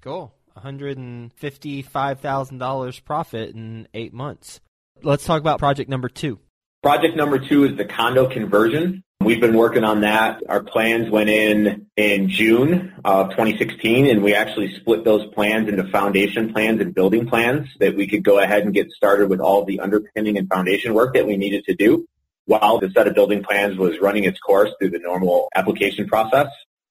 Cool. 0.00 0.32
$155,000 0.56 3.04
profit 3.04 3.54
in 3.54 3.88
eight 3.94 4.12
months. 4.12 4.60
Let's 5.02 5.24
talk 5.24 5.40
about 5.40 5.58
project 5.58 5.90
number 5.90 6.08
two. 6.08 6.38
Project 6.82 7.16
number 7.16 7.38
two 7.38 7.64
is 7.64 7.76
the 7.76 7.84
condo 7.84 8.28
conversion. 8.28 9.04
We've 9.24 9.40
been 9.40 9.56
working 9.56 9.84
on 9.84 10.00
that. 10.00 10.42
Our 10.48 10.62
plans 10.62 11.10
went 11.10 11.30
in 11.30 11.86
in 11.96 12.28
June 12.28 12.94
of 13.04 13.30
2016, 13.30 14.06
and 14.06 14.22
we 14.22 14.34
actually 14.34 14.74
split 14.76 15.04
those 15.04 15.26
plans 15.32 15.68
into 15.68 15.84
foundation 15.84 16.52
plans 16.52 16.80
and 16.80 16.94
building 16.94 17.28
plans 17.28 17.68
that 17.78 17.96
we 17.96 18.06
could 18.06 18.24
go 18.24 18.38
ahead 18.38 18.64
and 18.64 18.74
get 18.74 18.90
started 18.90 19.28
with 19.28 19.40
all 19.40 19.64
the 19.64 19.80
underpinning 19.80 20.38
and 20.38 20.48
foundation 20.48 20.94
work 20.94 21.14
that 21.14 21.26
we 21.26 21.36
needed 21.36 21.64
to 21.64 21.74
do 21.74 22.06
while 22.46 22.78
the 22.78 22.90
set 22.90 23.06
of 23.06 23.14
building 23.14 23.42
plans 23.42 23.76
was 23.76 24.00
running 24.00 24.24
its 24.24 24.40
course 24.40 24.70
through 24.78 24.90
the 24.90 24.98
normal 24.98 25.48
application 25.54 26.06
process. 26.06 26.48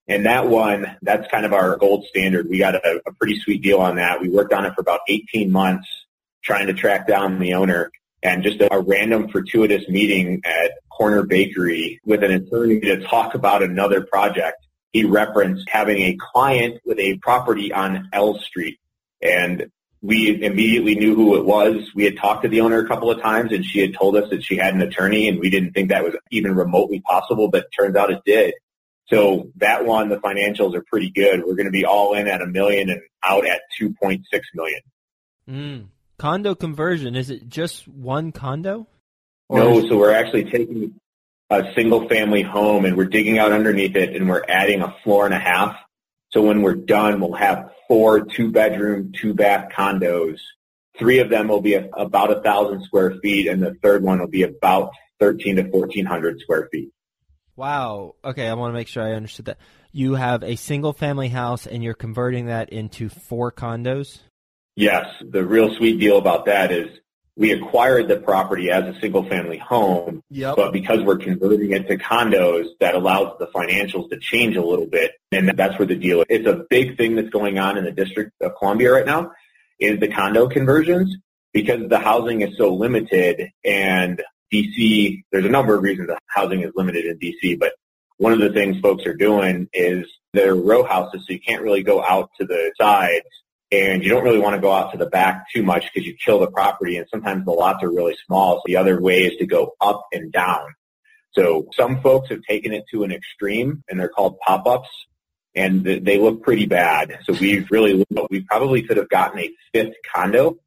And 0.07 0.25
that 0.25 0.47
one, 0.47 0.97
that's 1.01 1.29
kind 1.29 1.45
of 1.45 1.53
our 1.53 1.77
gold 1.77 2.05
standard. 2.05 2.49
We 2.49 2.57
got 2.57 2.75
a, 2.75 3.01
a 3.05 3.13
pretty 3.13 3.39
sweet 3.39 3.61
deal 3.61 3.79
on 3.79 3.95
that. 3.95 4.21
We 4.21 4.29
worked 4.29 4.53
on 4.53 4.65
it 4.65 4.73
for 4.73 4.81
about 4.81 5.01
18 5.07 5.51
months 5.51 5.87
trying 6.43 6.67
to 6.67 6.73
track 6.73 7.07
down 7.07 7.39
the 7.39 7.53
owner 7.53 7.91
and 8.23 8.43
just 8.43 8.61
a, 8.61 8.83
random 8.85 9.29
fortuitous 9.29 9.87
meeting 9.89 10.41
at 10.45 10.71
Corner 10.89 11.23
Bakery 11.23 11.99
with 12.05 12.23
an 12.23 12.31
attorney 12.31 12.79
to 12.81 13.01
talk 13.01 13.35
about 13.35 13.63
another 13.63 14.01
project. 14.01 14.57
He 14.91 15.05
referenced 15.05 15.69
having 15.69 16.01
a 16.01 16.17
client 16.19 16.81
with 16.85 16.99
a 16.99 17.17
property 17.17 17.71
on 17.71 18.09
L 18.13 18.39
Street 18.39 18.79
and 19.21 19.71
we 20.01 20.43
immediately 20.43 20.95
knew 20.95 21.15
who 21.15 21.37
it 21.37 21.45
was. 21.45 21.91
We 21.93 22.05
had 22.05 22.17
talked 22.17 22.43
to 22.43 22.49
the 22.49 22.61
owner 22.61 22.79
a 22.79 22.87
couple 22.87 23.11
of 23.11 23.21
times 23.21 23.51
and 23.51 23.63
she 23.63 23.79
had 23.79 23.93
told 23.93 24.15
us 24.15 24.29
that 24.31 24.43
she 24.43 24.57
had 24.57 24.73
an 24.73 24.81
attorney 24.81 25.27
and 25.27 25.39
we 25.39 25.49
didn't 25.49 25.73
think 25.73 25.89
that 25.89 26.03
was 26.03 26.15
even 26.31 26.55
remotely 26.55 27.01
possible, 27.01 27.49
but 27.49 27.71
turns 27.71 27.95
out 27.95 28.11
it 28.11 28.21
did. 28.25 28.55
So 29.07 29.51
that 29.57 29.85
one, 29.85 30.09
the 30.09 30.17
financials 30.17 30.73
are 30.75 30.83
pretty 30.83 31.11
good. 31.11 31.43
We're 31.45 31.55
going 31.55 31.65
to 31.65 31.71
be 31.71 31.85
all 31.85 32.13
in 32.15 32.27
at 32.27 32.41
a 32.41 32.47
million 32.47 32.89
and 32.89 33.01
out 33.23 33.45
at 33.45 33.61
2.6 33.79 34.23
million. 34.55 34.81
Mm. 35.49 35.85
Condo 36.21 36.53
conversion, 36.53 37.15
is 37.15 37.31
it 37.31 37.49
just 37.49 37.87
one 37.87 38.31
condo? 38.31 38.85
No, 39.49 39.81
so 39.89 39.97
we're 39.97 40.13
actually 40.13 40.43
taking 40.43 40.93
a 41.49 41.73
single 41.73 42.07
family 42.07 42.43
home 42.43 42.85
and 42.85 42.95
we're 42.95 43.05
digging 43.05 43.39
out 43.39 43.51
underneath 43.51 43.95
it 43.95 44.15
and 44.15 44.29
we're 44.29 44.43
adding 44.47 44.83
a 44.83 44.95
floor 45.03 45.25
and 45.25 45.33
a 45.33 45.39
half. 45.39 45.75
So 46.29 46.43
when 46.43 46.61
we're 46.61 46.75
done, 46.75 47.19
we'll 47.19 47.33
have 47.33 47.71
four 47.87 48.23
two 48.23 48.51
bedroom, 48.51 49.13
two 49.19 49.33
bath 49.33 49.71
condos. 49.75 50.37
Three 50.95 51.17
of 51.21 51.31
them 51.31 51.47
will 51.47 51.59
be 51.59 51.73
about 51.73 52.29
a 52.29 52.39
thousand 52.41 52.83
square 52.83 53.15
feet 53.23 53.47
and 53.47 53.59
the 53.63 53.73
third 53.81 54.03
one 54.03 54.19
will 54.19 54.27
be 54.27 54.43
about 54.43 54.91
13 55.19 55.55
to 55.55 55.63
1400 55.63 56.39
square 56.41 56.69
feet. 56.71 56.91
Wow. 57.55 58.13
Okay, 58.23 58.47
I 58.47 58.53
want 58.53 58.69
to 58.69 58.77
make 58.77 58.89
sure 58.89 59.01
I 59.01 59.13
understood 59.13 59.45
that. 59.45 59.57
You 59.91 60.13
have 60.13 60.43
a 60.43 60.55
single 60.55 60.93
family 60.93 61.29
house 61.29 61.65
and 61.65 61.83
you're 61.83 61.95
converting 61.95 62.45
that 62.45 62.69
into 62.69 63.09
four 63.09 63.51
condos? 63.51 64.19
Yes. 64.75 65.07
The 65.21 65.45
real 65.45 65.75
sweet 65.75 65.99
deal 65.99 66.17
about 66.17 66.45
that 66.45 66.71
is 66.71 66.89
we 67.35 67.51
acquired 67.51 68.07
the 68.07 68.17
property 68.17 68.69
as 68.69 68.83
a 68.83 68.99
single 68.99 69.27
family 69.27 69.57
home, 69.57 70.21
yep. 70.29 70.55
but 70.55 70.73
because 70.73 71.01
we're 71.01 71.17
converting 71.17 71.71
it 71.71 71.87
to 71.87 71.97
condos, 71.97 72.67
that 72.79 72.93
allows 72.93 73.37
the 73.39 73.47
financials 73.47 74.09
to 74.09 74.19
change 74.19 74.57
a 74.57 74.63
little 74.63 74.85
bit. 74.85 75.13
And 75.31 75.49
that's 75.57 75.79
where 75.79 75.87
the 75.87 75.95
deal 75.95 76.21
is. 76.21 76.25
It's 76.29 76.47
a 76.47 76.65
big 76.69 76.97
thing 76.97 77.15
that's 77.15 77.29
going 77.29 77.57
on 77.57 77.77
in 77.77 77.85
the 77.85 77.91
District 77.91 78.31
of 78.41 78.53
Columbia 78.59 78.91
right 78.91 79.05
now 79.05 79.31
is 79.79 79.99
the 79.99 80.09
condo 80.09 80.47
conversions 80.47 81.17
because 81.53 81.89
the 81.89 81.99
housing 81.99 82.41
is 82.41 82.57
so 82.57 82.73
limited 82.73 83.49
and 83.65 84.21
DC, 84.53 85.23
there's 85.31 85.45
a 85.45 85.49
number 85.49 85.75
of 85.75 85.83
reasons 85.83 86.09
that 86.09 86.19
housing 86.27 86.61
is 86.61 86.71
limited 86.75 87.05
in 87.05 87.17
DC, 87.17 87.57
but 87.57 87.71
one 88.17 88.33
of 88.33 88.39
the 88.39 88.51
things 88.51 88.79
folks 88.81 89.05
are 89.05 89.15
doing 89.15 89.67
is 89.73 90.05
they're 90.33 90.53
row 90.53 90.83
houses, 90.83 91.25
so 91.25 91.33
you 91.33 91.39
can't 91.39 91.63
really 91.63 91.81
go 91.81 92.03
out 92.03 92.29
to 92.39 92.45
the 92.45 92.71
sides 92.79 93.25
and 93.71 94.03
you 94.03 94.09
don't 94.09 94.23
really 94.23 94.39
want 94.39 94.55
to 94.55 94.61
go 94.61 94.71
out 94.71 94.91
to 94.91 94.97
the 94.97 95.05
back 95.05 95.45
too 95.53 95.63
much 95.63 95.85
because 95.91 96.05
you 96.05 96.13
kill 96.13 96.39
the 96.39 96.51
property 96.51 96.97
and 96.97 97.07
sometimes 97.09 97.45
the 97.45 97.51
lots 97.51 97.83
are 97.83 97.91
really 97.91 98.17
small. 98.25 98.57
So 98.57 98.63
the 98.65 98.77
other 98.77 98.99
way 98.99 99.23
is 99.23 99.37
to 99.37 99.45
go 99.45 99.75
up 99.79 100.07
and 100.11 100.31
down. 100.31 100.75
So 101.33 101.67
some 101.75 102.01
folks 102.01 102.29
have 102.29 102.41
taken 102.41 102.73
it 102.73 102.83
to 102.91 103.03
an 103.03 103.11
extreme 103.11 103.83
and 103.89 103.99
they're 103.99 104.09
called 104.09 104.39
pop-ups 104.39 104.89
and 105.55 105.83
they 105.83 106.17
look 106.17 106.43
pretty 106.43 106.65
bad. 106.65 107.19
So 107.23 107.33
we've 107.33 107.69
really, 107.71 108.05
we 108.29 108.41
probably 108.41 108.83
could 108.83 108.97
have 108.97 109.09
gotten 109.09 109.39
a 109.39 109.51
fifth 109.73 109.95
condo 110.13 110.57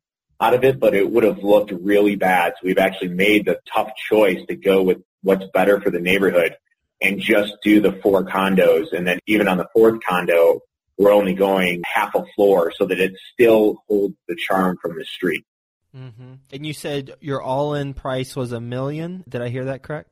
out 0.41 0.55
of 0.55 0.65
it, 0.65 0.81
but 0.81 0.95
it 0.95 1.11
would 1.11 1.25
have 1.25 1.39
looked 1.39 1.71
really 1.71 2.17
bad. 2.17 2.55
So 2.55 2.67
we've 2.67 2.79
actually 2.79 3.09
made 3.09 3.45
the 3.45 3.61
tough 3.73 3.95
choice 3.97 4.45
to 4.49 4.57
go 4.57 4.83
with 4.83 5.03
what's 5.23 5.45
better 5.53 5.81
for 5.81 5.91
the 5.91 6.01
neighborhood 6.01 6.57
and 7.01 7.21
just 7.21 7.55
do 7.63 7.81
the 7.81 7.93
four 7.93 8.25
condos. 8.25 8.93
And 8.93 9.07
then 9.07 9.21
even 9.27 9.49
on 9.49 9.59
the 9.59 9.69
fourth 9.75 10.03
condo, 10.03 10.61
we're 10.99 11.13
only 11.13 11.35
going 11.35 11.83
half 11.85 12.15
a 12.15 12.25
floor 12.35 12.73
so 12.77 12.87
that 12.87 13.01
it 13.01 13.15
still 13.33 13.83
holds 13.89 14.15
the 14.29 14.37
charm 14.37 14.77
from 14.81 14.97
the 14.99 15.05
street. 15.05 15.45
Mm-hmm. 15.97 16.35
And 16.53 16.67
you 16.67 16.73
said 16.73 17.15
your 17.21 17.41
all-in 17.43 17.95
price 17.95 18.35
was 18.35 18.53
a 18.53 18.61
million. 18.61 19.25
Did 19.29 19.43
I 19.43 19.49
hear 19.49 19.67
that 19.67 19.83
correct? 19.83 20.11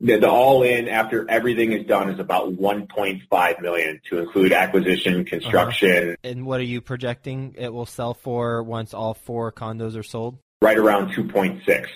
The, 0.00 0.18
the 0.18 0.28
all-in 0.28 0.88
after 0.88 1.28
everything 1.30 1.72
is 1.72 1.86
done 1.86 2.10
is 2.10 2.18
about 2.18 2.54
1.5 2.56 3.62
million 3.62 4.00
to 4.10 4.18
include 4.18 4.52
acquisition, 4.52 5.24
construction. 5.24 6.08
Uh-huh. 6.08 6.16
And 6.24 6.44
what 6.44 6.60
are 6.60 6.64
you 6.64 6.80
projecting 6.80 7.54
it 7.56 7.72
will 7.72 7.86
sell 7.86 8.12
for 8.12 8.62
once 8.62 8.92
all 8.92 9.14
four 9.14 9.52
condos 9.52 9.96
are 9.96 10.02
sold? 10.02 10.38
Right 10.60 10.76
around 10.76 11.12
2.6. 11.12 11.86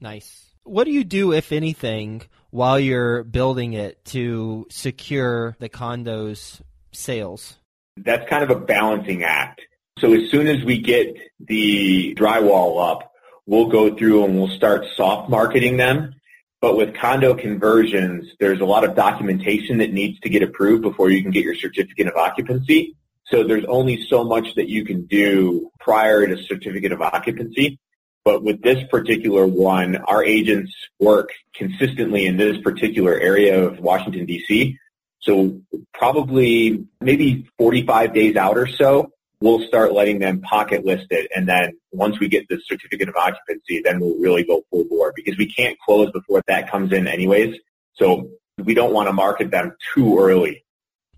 Nice. 0.00 0.46
What 0.64 0.84
do 0.84 0.92
you 0.92 1.04
do, 1.04 1.32
if 1.32 1.52
anything, 1.52 2.22
while 2.50 2.78
you're 2.78 3.22
building 3.24 3.74
it 3.74 4.04
to 4.06 4.66
secure 4.70 5.56
the 5.58 5.68
condos 5.68 6.60
sales? 6.92 7.56
That's 7.96 8.28
kind 8.28 8.42
of 8.42 8.50
a 8.50 8.58
balancing 8.58 9.22
act. 9.24 9.62
So 9.98 10.12
as 10.14 10.30
soon 10.30 10.46
as 10.46 10.64
we 10.64 10.78
get 10.78 11.16
the 11.40 12.14
drywall 12.14 12.82
up, 12.90 13.12
we'll 13.46 13.68
go 13.68 13.94
through 13.94 14.24
and 14.24 14.38
we'll 14.38 14.56
start 14.56 14.86
soft 14.96 15.28
marketing 15.28 15.76
them. 15.76 16.14
But 16.60 16.76
with 16.76 16.94
condo 16.94 17.34
conversions, 17.34 18.32
there's 18.38 18.60
a 18.60 18.64
lot 18.64 18.84
of 18.84 18.94
documentation 18.94 19.78
that 19.78 19.92
needs 19.92 20.20
to 20.20 20.28
get 20.28 20.42
approved 20.42 20.82
before 20.82 21.10
you 21.10 21.20
can 21.20 21.32
get 21.32 21.44
your 21.44 21.56
certificate 21.56 22.06
of 22.06 22.14
occupancy. 22.14 22.96
So 23.26 23.42
there's 23.42 23.64
only 23.64 24.06
so 24.06 24.24
much 24.24 24.54
that 24.54 24.68
you 24.68 24.84
can 24.84 25.06
do 25.06 25.70
prior 25.80 26.26
to 26.26 26.36
certificate 26.44 26.92
of 26.92 27.02
occupancy. 27.02 27.78
But 28.24 28.44
with 28.44 28.62
this 28.62 28.84
particular 28.88 29.46
one, 29.46 29.96
our 29.96 30.22
agents 30.22 30.72
work 31.00 31.32
consistently 31.54 32.26
in 32.26 32.36
this 32.36 32.58
particular 32.58 33.18
area 33.18 33.64
of 33.64 33.80
Washington, 33.80 34.26
D.C. 34.26 34.78
So 35.22 35.60
probably 35.94 36.86
maybe 37.00 37.48
45 37.58 38.12
days 38.12 38.36
out 38.36 38.58
or 38.58 38.66
so, 38.66 39.12
we'll 39.40 39.66
start 39.66 39.92
letting 39.92 40.18
them 40.18 40.40
pocket 40.40 40.84
list 40.84 41.06
it. 41.10 41.30
And 41.34 41.48
then 41.48 41.72
once 41.90 42.18
we 42.20 42.28
get 42.28 42.48
the 42.48 42.60
certificate 42.64 43.08
of 43.08 43.16
occupancy, 43.16 43.82
then 43.84 44.00
we'll 44.00 44.18
really 44.18 44.44
go 44.44 44.62
full 44.70 44.84
bore 44.84 45.12
because 45.14 45.36
we 45.36 45.46
can't 45.46 45.78
close 45.78 46.10
before 46.12 46.42
that 46.46 46.70
comes 46.70 46.92
in 46.92 47.06
anyways. 47.06 47.56
So 47.94 48.30
we 48.58 48.74
don't 48.74 48.92
want 48.92 49.08
to 49.08 49.12
market 49.12 49.50
them 49.50 49.76
too 49.94 50.18
early. 50.18 50.64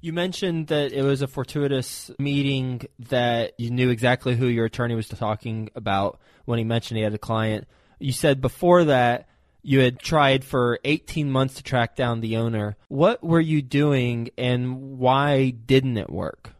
You 0.00 0.12
mentioned 0.12 0.66
that 0.66 0.92
it 0.92 1.02
was 1.02 1.23
a 1.23 1.26
fortuitous 1.26 2.11
meeting 2.18 2.82
that 3.08 3.54
you 3.58 3.70
knew 3.70 3.88
exactly 3.88 4.37
who 4.37 4.46
your 4.49 4.66
attorney 4.66 4.94
was 4.94 5.08
talking 5.08 5.70
about 5.75 6.20
when 6.44 6.58
he 6.58 6.64
mentioned 6.64 6.99
he 6.99 7.04
had 7.04 7.14
a 7.14 7.18
client. 7.18 7.66
You 7.99 8.12
said 8.12 8.42
before 8.42 8.84
that 8.84 9.28
you 9.64 9.80
had 9.80 9.99
tried 9.99 10.44
for 10.44 10.78
18 10.85 11.30
months 11.30 11.54
to 11.54 11.62
track 11.62 11.97
down 11.97 12.21
the 12.21 12.37
owner. 12.37 12.76
What 12.88 13.25
were 13.25 13.40
you 13.40 13.62
doing 13.62 14.30
and 14.37 14.99
why 14.99 15.50
didn't 15.50 15.97
it 15.97 16.11
work? 16.11 16.50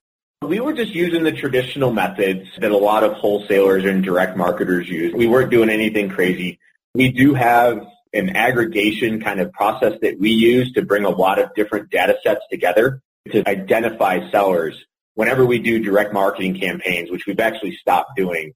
We 0.43 0.61
were 0.61 0.75
just 0.75 0.95
using 0.95 1.23
the 1.23 1.33
traditional 1.33 1.93
methods 1.93 2.49
that 2.59 2.71
a 2.71 2.77
lot 2.77 3.03
of 3.03 3.15
wholesalers 3.15 3.85
and 3.85 4.03
direct 4.05 4.37
marketers 4.37 4.89
use. 4.89 5.15
We 5.15 5.27
weren't 5.27 5.51
doing 5.51 5.71
anything 5.71 6.11
crazy. 6.11 6.59
We 6.95 7.11
do 7.11 7.35
have 7.35 7.87
an 8.13 8.37
aggregation 8.37 9.21
kind 9.21 9.41
of 9.41 9.53
process 9.53 9.99
that 10.03 10.19
we 10.21 10.31
use 10.31 10.73
to 10.73 10.83
bring 10.83 11.05
a 11.05 11.11
lot 11.11 11.39
of 11.39 11.55
different 11.55 11.91
data 11.91 12.17
sets 12.23 12.43
together 12.51 13.01
to 13.33 13.49
identify 13.49 14.31
sellers. 14.31 14.85
Whenever 15.15 15.47
we 15.47 15.61
do 15.61 15.79
direct 15.79 16.13
marketing 16.13 16.59
campaigns, 16.59 17.11
which 17.11 17.27
we've 17.27 17.41
actually 17.41 17.77
stopped 17.77 18.17
doing, 18.17 18.53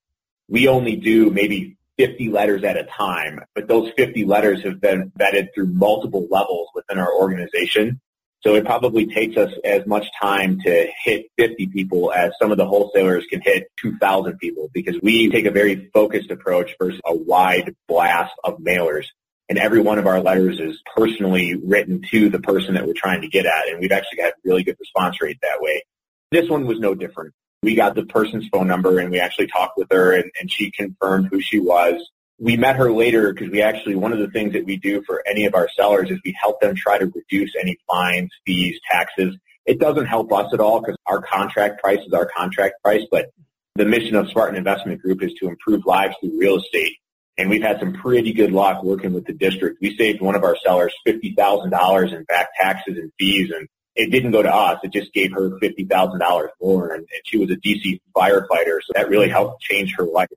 we 0.48 0.68
only 0.68 0.96
do 0.96 1.30
maybe 1.30 1.77
50 1.98 2.30
letters 2.30 2.64
at 2.64 2.76
a 2.76 2.84
time, 2.84 3.40
but 3.54 3.68
those 3.68 3.90
50 3.96 4.24
letters 4.24 4.62
have 4.62 4.80
been 4.80 5.12
vetted 5.18 5.48
through 5.54 5.66
multiple 5.66 6.26
levels 6.30 6.68
within 6.74 6.98
our 6.98 7.12
organization. 7.12 8.00
So 8.40 8.54
it 8.54 8.64
probably 8.64 9.06
takes 9.06 9.36
us 9.36 9.52
as 9.64 9.84
much 9.84 10.06
time 10.20 10.60
to 10.60 10.88
hit 11.02 11.26
50 11.36 11.66
people 11.66 12.12
as 12.12 12.32
some 12.40 12.52
of 12.52 12.56
the 12.56 12.66
wholesalers 12.66 13.26
can 13.28 13.40
hit 13.40 13.64
2,000 13.80 14.38
people 14.38 14.70
because 14.72 14.96
we 15.02 15.28
take 15.28 15.44
a 15.44 15.50
very 15.50 15.90
focused 15.92 16.30
approach 16.30 16.76
versus 16.80 17.00
a 17.04 17.14
wide 17.14 17.74
blast 17.88 18.34
of 18.44 18.58
mailers. 18.58 19.06
And 19.48 19.58
every 19.58 19.80
one 19.80 19.98
of 19.98 20.06
our 20.06 20.20
letters 20.20 20.60
is 20.60 20.80
personally 20.94 21.56
written 21.56 22.02
to 22.10 22.28
the 22.28 22.38
person 22.38 22.74
that 22.74 22.86
we're 22.86 22.92
trying 22.94 23.22
to 23.22 23.28
get 23.28 23.46
at. 23.46 23.68
And 23.68 23.80
we've 23.80 23.92
actually 23.92 24.18
got 24.18 24.34
really 24.44 24.62
good 24.62 24.76
response 24.78 25.20
rate 25.20 25.38
that 25.42 25.60
way. 25.60 25.82
This 26.30 26.48
one 26.48 26.66
was 26.66 26.78
no 26.78 26.94
different 26.94 27.34
we 27.62 27.74
got 27.74 27.94
the 27.94 28.04
person's 28.04 28.48
phone 28.48 28.68
number 28.68 28.98
and 28.98 29.10
we 29.10 29.18
actually 29.18 29.48
talked 29.48 29.76
with 29.76 29.88
her 29.90 30.14
and, 30.14 30.30
and 30.40 30.50
she 30.50 30.70
confirmed 30.70 31.28
who 31.30 31.40
she 31.40 31.58
was. 31.58 32.00
We 32.38 32.56
met 32.56 32.76
her 32.76 32.92
later 32.92 33.32
because 33.32 33.50
we 33.50 33.62
actually, 33.62 33.96
one 33.96 34.12
of 34.12 34.20
the 34.20 34.28
things 34.28 34.52
that 34.52 34.64
we 34.64 34.76
do 34.76 35.02
for 35.02 35.22
any 35.26 35.46
of 35.46 35.54
our 35.54 35.68
sellers 35.76 36.10
is 36.10 36.20
we 36.24 36.36
help 36.40 36.60
them 36.60 36.76
try 36.76 36.98
to 36.98 37.06
reduce 37.06 37.52
any 37.60 37.76
fines, 37.88 38.30
fees, 38.46 38.78
taxes. 38.90 39.36
It 39.66 39.80
doesn't 39.80 40.06
help 40.06 40.32
us 40.32 40.52
at 40.52 40.60
all 40.60 40.80
because 40.80 40.96
our 41.06 41.20
contract 41.20 41.82
price 41.82 41.98
is 42.06 42.12
our 42.12 42.26
contract 42.26 42.76
price, 42.82 43.02
but 43.10 43.30
the 43.74 43.84
mission 43.84 44.14
of 44.14 44.28
Spartan 44.28 44.56
Investment 44.56 45.02
Group 45.02 45.22
is 45.22 45.34
to 45.34 45.48
improve 45.48 45.84
lives 45.84 46.14
through 46.20 46.38
real 46.38 46.58
estate. 46.58 46.94
And 47.36 47.50
we've 47.50 47.62
had 47.62 47.78
some 47.80 47.92
pretty 47.92 48.32
good 48.32 48.52
luck 48.52 48.82
working 48.82 49.12
with 49.12 49.26
the 49.26 49.32
district. 49.32 49.78
We 49.80 49.96
saved 49.96 50.20
one 50.20 50.34
of 50.34 50.42
our 50.42 50.56
sellers 50.64 50.92
$50,000 51.06 52.12
in 52.12 52.24
back 52.24 52.48
taxes 52.60 52.98
and 52.98 53.12
fees 53.18 53.50
and 53.50 53.68
it 53.98 54.12
didn't 54.12 54.30
go 54.30 54.42
to 54.42 54.54
us. 54.54 54.78
It 54.84 54.92
just 54.92 55.12
gave 55.12 55.32
her 55.32 55.58
fifty 55.58 55.84
thousand 55.84 56.20
dollars 56.20 56.50
more, 56.62 56.94
and, 56.94 57.00
and 57.00 57.20
she 57.24 57.36
was 57.36 57.50
a 57.50 57.56
DC 57.56 58.00
firefighter, 58.16 58.78
so 58.80 58.92
that 58.94 59.08
really 59.08 59.28
helped 59.28 59.60
change 59.60 59.94
her 59.98 60.04
life. 60.04 60.28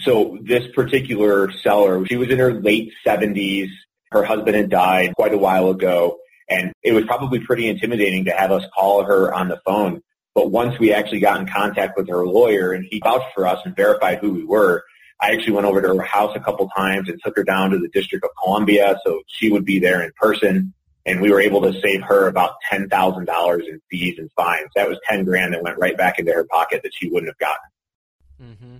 So 0.00 0.38
this 0.40 0.68
particular 0.72 1.50
seller, 1.50 2.06
she 2.06 2.16
was 2.16 2.30
in 2.30 2.38
her 2.38 2.54
late 2.54 2.92
seventies. 3.02 3.70
Her 4.12 4.22
husband 4.22 4.56
had 4.56 4.70
died 4.70 5.14
quite 5.16 5.34
a 5.34 5.38
while 5.38 5.68
ago, 5.68 6.18
and 6.48 6.72
it 6.82 6.92
was 6.92 7.04
probably 7.04 7.40
pretty 7.40 7.68
intimidating 7.68 8.26
to 8.26 8.30
have 8.30 8.52
us 8.52 8.64
call 8.72 9.02
her 9.02 9.34
on 9.34 9.48
the 9.48 9.60
phone. 9.66 10.00
But 10.34 10.52
once 10.52 10.78
we 10.78 10.92
actually 10.92 11.20
got 11.20 11.40
in 11.40 11.48
contact 11.48 11.96
with 11.96 12.08
her 12.08 12.24
lawyer, 12.24 12.72
and 12.72 12.86
he 12.88 13.00
vouched 13.02 13.34
for 13.34 13.48
us 13.48 13.58
and 13.64 13.74
verified 13.74 14.18
who 14.18 14.32
we 14.32 14.44
were, 14.44 14.84
I 15.20 15.32
actually 15.32 15.54
went 15.54 15.66
over 15.66 15.82
to 15.82 15.88
her 15.88 16.02
house 16.02 16.36
a 16.36 16.40
couple 16.40 16.68
times 16.68 17.08
and 17.08 17.20
took 17.22 17.36
her 17.36 17.42
down 17.42 17.70
to 17.70 17.78
the 17.78 17.88
District 17.88 18.24
of 18.24 18.30
Columbia 18.40 19.00
so 19.04 19.22
she 19.26 19.50
would 19.50 19.64
be 19.64 19.80
there 19.80 20.00
in 20.04 20.12
person 20.16 20.72
and 21.08 21.22
we 21.22 21.30
were 21.30 21.40
able 21.40 21.62
to 21.62 21.80
save 21.80 22.02
her 22.02 22.28
about 22.28 22.56
ten 22.70 22.88
thousand 22.88 23.24
dollars 23.24 23.64
in 23.68 23.80
fees 23.90 24.18
and 24.18 24.30
fines. 24.32 24.68
That 24.76 24.88
was 24.88 24.98
ten 25.08 25.24
grand 25.24 25.54
that 25.54 25.62
went 25.62 25.78
right 25.78 25.96
back 25.96 26.18
into 26.18 26.32
her 26.32 26.44
pocket 26.44 26.82
that 26.82 26.92
she 26.94 27.08
wouldn't 27.08 27.30
have 27.30 27.38
gotten. 27.38 28.56
Mm-hmm. 28.56 28.76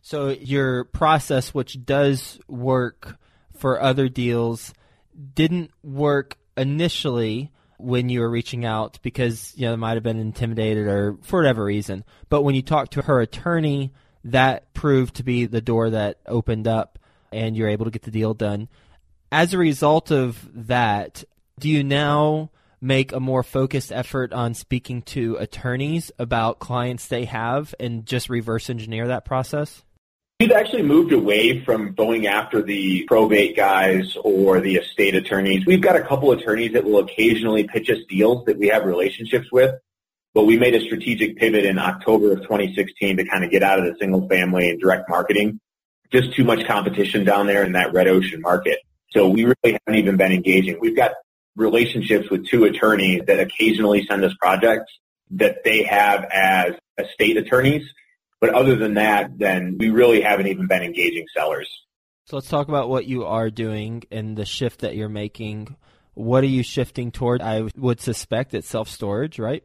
So 0.00 0.30
your 0.30 0.84
process, 0.84 1.52
which 1.52 1.84
does 1.84 2.40
work 2.48 3.18
for 3.56 3.80
other 3.80 4.08
deals, 4.08 4.72
didn't 5.34 5.70
work 5.82 6.36
initially 6.56 7.52
when 7.78 8.08
you 8.08 8.20
were 8.20 8.30
reaching 8.30 8.64
out 8.64 8.98
because 9.02 9.52
you 9.56 9.66
know 9.66 9.76
might 9.76 9.94
have 9.94 10.02
been 10.02 10.18
intimidated 10.18 10.86
or 10.86 11.18
for 11.22 11.40
whatever 11.40 11.64
reason. 11.64 12.04
But 12.30 12.42
when 12.42 12.54
you 12.54 12.62
talked 12.62 12.94
to 12.94 13.02
her 13.02 13.20
attorney, 13.20 13.92
that 14.24 14.72
proved 14.72 15.16
to 15.16 15.22
be 15.22 15.44
the 15.44 15.60
door 15.60 15.90
that 15.90 16.18
opened 16.26 16.66
up, 16.66 16.98
and 17.32 17.54
you're 17.54 17.68
able 17.68 17.84
to 17.84 17.90
get 17.90 18.02
the 18.02 18.10
deal 18.10 18.34
done. 18.34 18.68
As 19.30 19.54
a 19.54 19.58
result 19.58 20.10
of 20.10 20.48
that, 20.66 21.22
do 21.60 21.68
you 21.68 21.84
now 21.84 22.50
make 22.80 23.12
a 23.12 23.20
more 23.20 23.42
focused 23.42 23.92
effort 23.92 24.32
on 24.32 24.54
speaking 24.54 25.02
to 25.02 25.36
attorneys 25.36 26.10
about 26.18 26.58
clients 26.58 27.06
they 27.06 27.26
have 27.26 27.74
and 27.78 28.06
just 28.06 28.30
reverse 28.30 28.70
engineer 28.70 29.08
that 29.08 29.24
process? 29.24 29.82
We've 30.40 30.52
actually 30.52 30.82
moved 30.82 31.12
away 31.12 31.62
from 31.62 31.92
going 31.92 32.26
after 32.26 32.62
the 32.62 33.04
probate 33.06 33.54
guys 33.54 34.16
or 34.24 34.60
the 34.60 34.76
estate 34.76 35.14
attorneys. 35.14 35.66
We've 35.66 35.82
got 35.82 35.96
a 35.96 36.02
couple 36.02 36.32
attorneys 36.32 36.72
that 36.72 36.84
will 36.84 37.00
occasionally 37.00 37.68
pitch 37.68 37.90
us 37.90 37.98
deals 38.08 38.46
that 38.46 38.58
we 38.58 38.68
have 38.68 38.86
relationships 38.86 39.52
with, 39.52 39.74
but 40.32 40.46
we 40.46 40.58
made 40.58 40.74
a 40.74 40.80
strategic 40.80 41.36
pivot 41.36 41.66
in 41.66 41.78
October 41.78 42.32
of 42.32 42.40
2016 42.40 43.18
to 43.18 43.24
kind 43.26 43.44
of 43.44 43.50
get 43.50 43.62
out 43.62 43.78
of 43.78 43.84
the 43.84 43.94
single 44.00 44.26
family 44.28 44.70
and 44.70 44.80
direct 44.80 45.10
marketing. 45.10 45.60
Just 46.10 46.32
too 46.32 46.44
much 46.44 46.66
competition 46.66 47.24
down 47.24 47.46
there 47.46 47.62
in 47.62 47.72
that 47.72 47.92
red 47.92 48.08
ocean 48.08 48.40
market. 48.40 48.78
So 49.10 49.28
we 49.28 49.44
really 49.44 49.78
haven't 49.86 50.00
even 50.00 50.16
been 50.16 50.32
engaging. 50.32 50.78
We've 50.80 50.96
got 50.96 51.12
relationships 51.60 52.30
with 52.30 52.46
two 52.46 52.64
attorneys 52.64 53.22
that 53.26 53.38
occasionally 53.38 54.04
send 54.06 54.24
us 54.24 54.34
projects 54.40 54.90
that 55.32 55.62
they 55.62 55.82
have 55.84 56.24
as 56.24 56.74
estate 56.98 57.36
attorneys. 57.36 57.86
But 58.40 58.54
other 58.54 58.74
than 58.74 58.94
that, 58.94 59.38
then 59.38 59.76
we 59.78 59.90
really 59.90 60.22
haven't 60.22 60.46
even 60.46 60.66
been 60.66 60.82
engaging 60.82 61.26
sellers. 61.36 61.68
So 62.26 62.36
let's 62.36 62.48
talk 62.48 62.68
about 62.68 62.88
what 62.88 63.06
you 63.06 63.26
are 63.26 63.50
doing 63.50 64.04
and 64.10 64.36
the 64.36 64.46
shift 64.46 64.80
that 64.80 64.96
you're 64.96 65.08
making. 65.08 65.76
What 66.14 66.42
are 66.42 66.48
you 66.48 66.62
shifting 66.62 67.12
toward? 67.12 67.42
I 67.42 67.68
would 67.76 68.00
suspect 68.00 68.54
it's 68.54 68.68
self 68.68 68.88
storage, 68.88 69.38
right? 69.38 69.62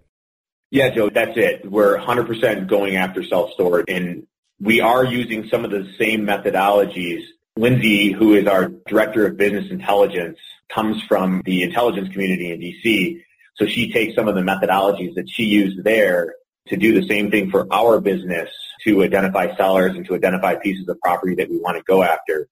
Yeah, 0.72 0.90
Joe, 0.90 1.10
that's 1.10 1.38
it. 1.38 1.70
We're 1.70 1.98
100% 1.98 2.68
going 2.68 2.98
after 2.98 3.24
self 3.24 3.54
storage, 3.54 3.86
and 3.88 4.28
we 4.60 4.82
are 4.82 5.06
using 5.06 5.48
some 5.48 5.64
of 5.64 5.72
the 5.72 5.94
same 5.98 6.26
methodologies. 6.26 7.24
Lindsay, 7.56 8.12
who 8.12 8.34
is 8.34 8.48
our 8.48 8.68
director 8.68 9.26
of 9.26 9.38
business 9.38 9.72
intelligence, 9.72 10.40
comes 10.74 11.02
from 11.04 11.42
the 11.46 11.64
intelligence 11.64 12.10
community 12.10 12.52
in 12.52 12.60
DC. 12.60 13.22
So 13.56 13.66
she 13.66 13.92
takes 13.92 14.16
some 14.16 14.28
of 14.28 14.36
the 14.36 14.42
methodologies 14.42 15.16
that 15.16 15.30
she 15.30 15.46
used 15.46 15.84
there 15.84 16.36
to 16.68 16.78
do 16.78 17.00
the 17.00 17.08
same 17.08 17.32
thing 17.32 17.52
for 17.52 17.68
our 17.72 18.02
business 18.02 18.50
to 18.84 19.04
identify 19.04 19.56
sellers 19.56 19.96
and 19.96 20.06
to 20.06 20.16
identify 20.16 20.56
pieces 20.56 20.88
of 20.90 21.00
property 21.00 21.36
that 21.36 21.50
we 21.50 21.58
want 21.58 21.78
to 21.78 21.84
go 21.84 22.04
after. 22.04 22.48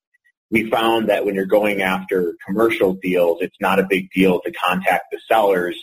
We 0.52 0.69
found 0.69 1.10
that 1.10 1.26
when 1.26 1.36
you're 1.36 1.45
going 1.45 1.82
after 1.82 2.36
commercial 2.45 2.93
deals, 2.93 3.39
it's 3.41 3.58
not 3.60 3.80
a 3.80 3.88
big 3.89 4.12
deal 4.12 4.39
to 4.41 4.52
contact 4.52 5.06
the 5.12 5.19
sellers 5.28 5.76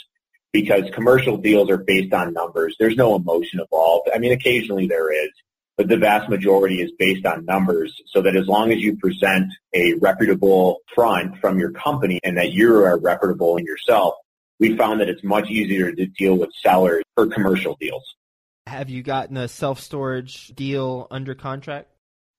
because 0.52 0.84
commercial 0.92 1.36
deals 1.36 1.70
are 1.70 1.76
based 1.76 2.12
on 2.12 2.32
numbers. 2.32 2.76
There's 2.78 2.96
no 2.96 3.16
emotion 3.16 3.60
involved. 3.60 4.08
I 4.14 4.18
mean, 4.18 4.32
occasionally 4.32 4.86
there 4.86 5.12
is, 5.12 5.30
but 5.76 5.88
the 5.88 5.96
vast 5.96 6.28
majority 6.28 6.80
is 6.80 6.90
based 6.98 7.24
on 7.24 7.44
numbers 7.44 7.94
so 8.06 8.22
that 8.22 8.36
as 8.36 8.46
long 8.46 8.70
as 8.72 8.78
you 8.78 8.96
present 8.96 9.52
a 9.72 9.94
reputable 9.94 10.78
front 10.94 11.38
from 11.40 11.58
your 11.58 11.70
company 11.70 12.20
and 12.22 12.36
that 12.36 12.52
you 12.52 12.84
are 12.84 12.98
reputable 12.98 13.56
in 13.56 13.64
yourself, 13.64 14.14
we 14.58 14.76
found 14.76 15.00
that 15.00 15.08
it's 15.08 15.24
much 15.24 15.48
easier 15.48 15.90
to 15.90 16.06
deal 16.06 16.36
with 16.36 16.50
sellers 16.62 17.02
for 17.16 17.26
commercial 17.26 17.76
deals. 17.80 18.04
Have 18.66 18.90
you 18.90 19.02
gotten 19.02 19.36
a 19.36 19.48
self-storage 19.48 20.48
deal 20.48 21.06
under 21.10 21.34
contract? 21.34 21.88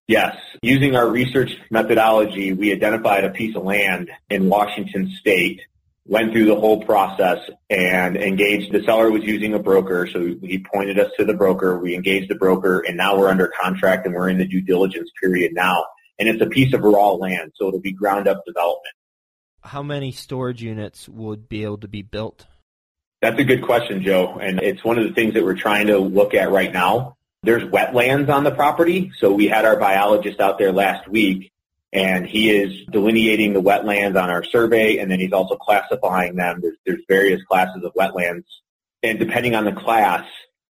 Yes. 0.08 0.36
Using 0.62 0.96
our 0.96 1.08
research 1.08 1.52
methodology, 1.70 2.54
we 2.54 2.72
identified 2.72 3.24
a 3.24 3.30
piece 3.30 3.56
of 3.56 3.63
land 3.63 4.12
in 4.30 4.50
Washington 4.50 5.12
state 5.20 5.62
went 6.06 6.32
through 6.32 6.46
the 6.46 6.60
whole 6.60 6.84
process 6.84 7.40
and 7.70 8.18
engaged. 8.18 8.72
The 8.72 8.84
seller 8.84 9.12
was 9.12 9.24
using 9.24 9.54
a 9.54 9.60
broker, 9.60 10.08
so 10.08 10.36
he 10.42 10.60
pointed 10.74 11.00
us 11.00 11.12
to 11.18 11.26
the 11.26 11.34
broker. 11.34 11.80
We 11.80 11.96
engaged 11.96 12.30
the 12.30 12.36
broker, 12.36 12.80
and 12.80 12.98
now 12.98 13.18
we're 13.18 13.30
under 13.30 13.48
contract 13.48 14.06
and 14.06 14.16
we're 14.16 14.30
in 14.30 14.38
the 14.38 14.48
due 14.48 14.62
diligence 14.62 15.12
period 15.22 15.54
now. 15.54 15.86
And 16.20 16.28
it's 16.28 16.42
a 16.42 16.48
piece 16.48 16.74
of 16.74 16.82
raw 16.82 17.12
land, 17.12 17.52
so 17.56 17.68
it'll 17.68 17.80
be 17.80 17.94
ground 17.94 18.28
up 18.28 18.44
development. 18.46 18.94
How 19.64 19.84
many 19.84 20.12
storage 20.12 20.62
units 20.62 21.08
would 21.08 21.48
be 21.48 21.64
able 21.64 21.78
to 21.80 21.88
be 21.88 22.02
built? 22.02 22.46
That's 23.22 23.40
a 23.40 23.44
good 23.44 23.62
question, 23.62 24.02
Joe. 24.02 24.40
And 24.42 24.60
it's 24.60 24.84
one 24.84 24.98
of 24.98 25.08
the 25.08 25.14
things 25.14 25.36
that 25.36 25.44
we're 25.44 25.56
trying 25.56 25.88
to 25.88 26.00
look 26.00 26.34
at 26.34 26.52
right 26.52 26.74
now. 26.74 27.18
There's 27.44 27.64
wetlands 27.64 28.30
on 28.30 28.44
the 28.44 28.52
property. 28.52 29.12
So 29.18 29.32
we 29.32 29.48
had 29.48 29.66
our 29.66 29.76
biologist 29.76 30.40
out 30.40 30.58
there 30.58 30.72
last 30.72 31.08
week 31.08 31.52
and 31.93 32.25
he 32.25 32.49
is 32.49 32.86
delineating 32.88 33.54
the 33.54 33.62
wetlands 33.62 34.21
on 34.21 34.30
our 34.30 34.43
survey, 34.43 34.97
and 34.97 35.12
then 35.12 35.19
he's 35.19 35.34
also 35.34 35.56
classifying 35.56 36.36
them. 36.36 36.60
There's, 36.62 36.77
there's 36.86 37.04
various 37.08 37.43
classes 37.43 37.84
of 37.84 37.93
wetlands, 37.93 38.45
and 39.04 39.19
depending 39.19 39.56
on 39.56 39.65
the 39.65 39.73
class, 39.73 40.25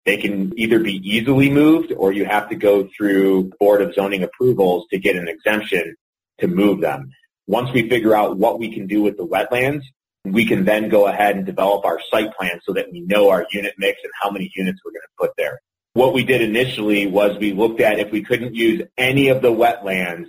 they 0.06 0.16
can 0.16 0.58
either 0.58 0.78
be 0.78 0.94
easily 0.94 1.50
moved 1.50 1.92
or 1.92 2.12
you 2.12 2.24
have 2.24 2.48
to 2.48 2.54
go 2.54 2.88
through 2.96 3.52
Board 3.60 3.82
of 3.82 3.94
Zoning 3.94 4.22
approvals 4.22 4.86
to 4.90 4.98
get 4.98 5.16
an 5.16 5.28
exemption 5.28 5.96
to 6.38 6.48
move 6.48 6.80
them. 6.80 7.12
Once 7.46 7.70
we 7.72 7.88
figure 7.88 8.14
out 8.14 8.38
what 8.38 8.58
we 8.58 8.72
can 8.72 8.86
do 8.86 9.02
with 9.02 9.16
the 9.16 9.26
wetlands, 9.26 9.82
we 10.24 10.46
can 10.46 10.64
then 10.64 10.88
go 10.88 11.06
ahead 11.06 11.36
and 11.36 11.44
develop 11.44 11.84
our 11.84 12.00
site 12.10 12.34
plan 12.34 12.60
so 12.64 12.72
that 12.72 12.90
we 12.92 13.00
know 13.00 13.30
our 13.30 13.46
unit 13.52 13.74
mix 13.78 13.98
and 14.02 14.12
how 14.22 14.30
many 14.30 14.50
units 14.54 14.80
we're 14.84 14.92
going 14.92 15.02
to 15.02 15.26
put 15.26 15.32
there. 15.36 15.60
What 15.92 16.14
we 16.14 16.24
did 16.24 16.40
initially 16.40 17.06
was 17.06 17.36
we 17.36 17.52
looked 17.52 17.80
at 17.80 17.98
if 17.98 18.10
we 18.12 18.22
couldn't 18.22 18.54
use 18.54 18.82
any 18.96 19.28
of 19.28 19.42
the 19.42 19.52
wetlands 19.52 20.28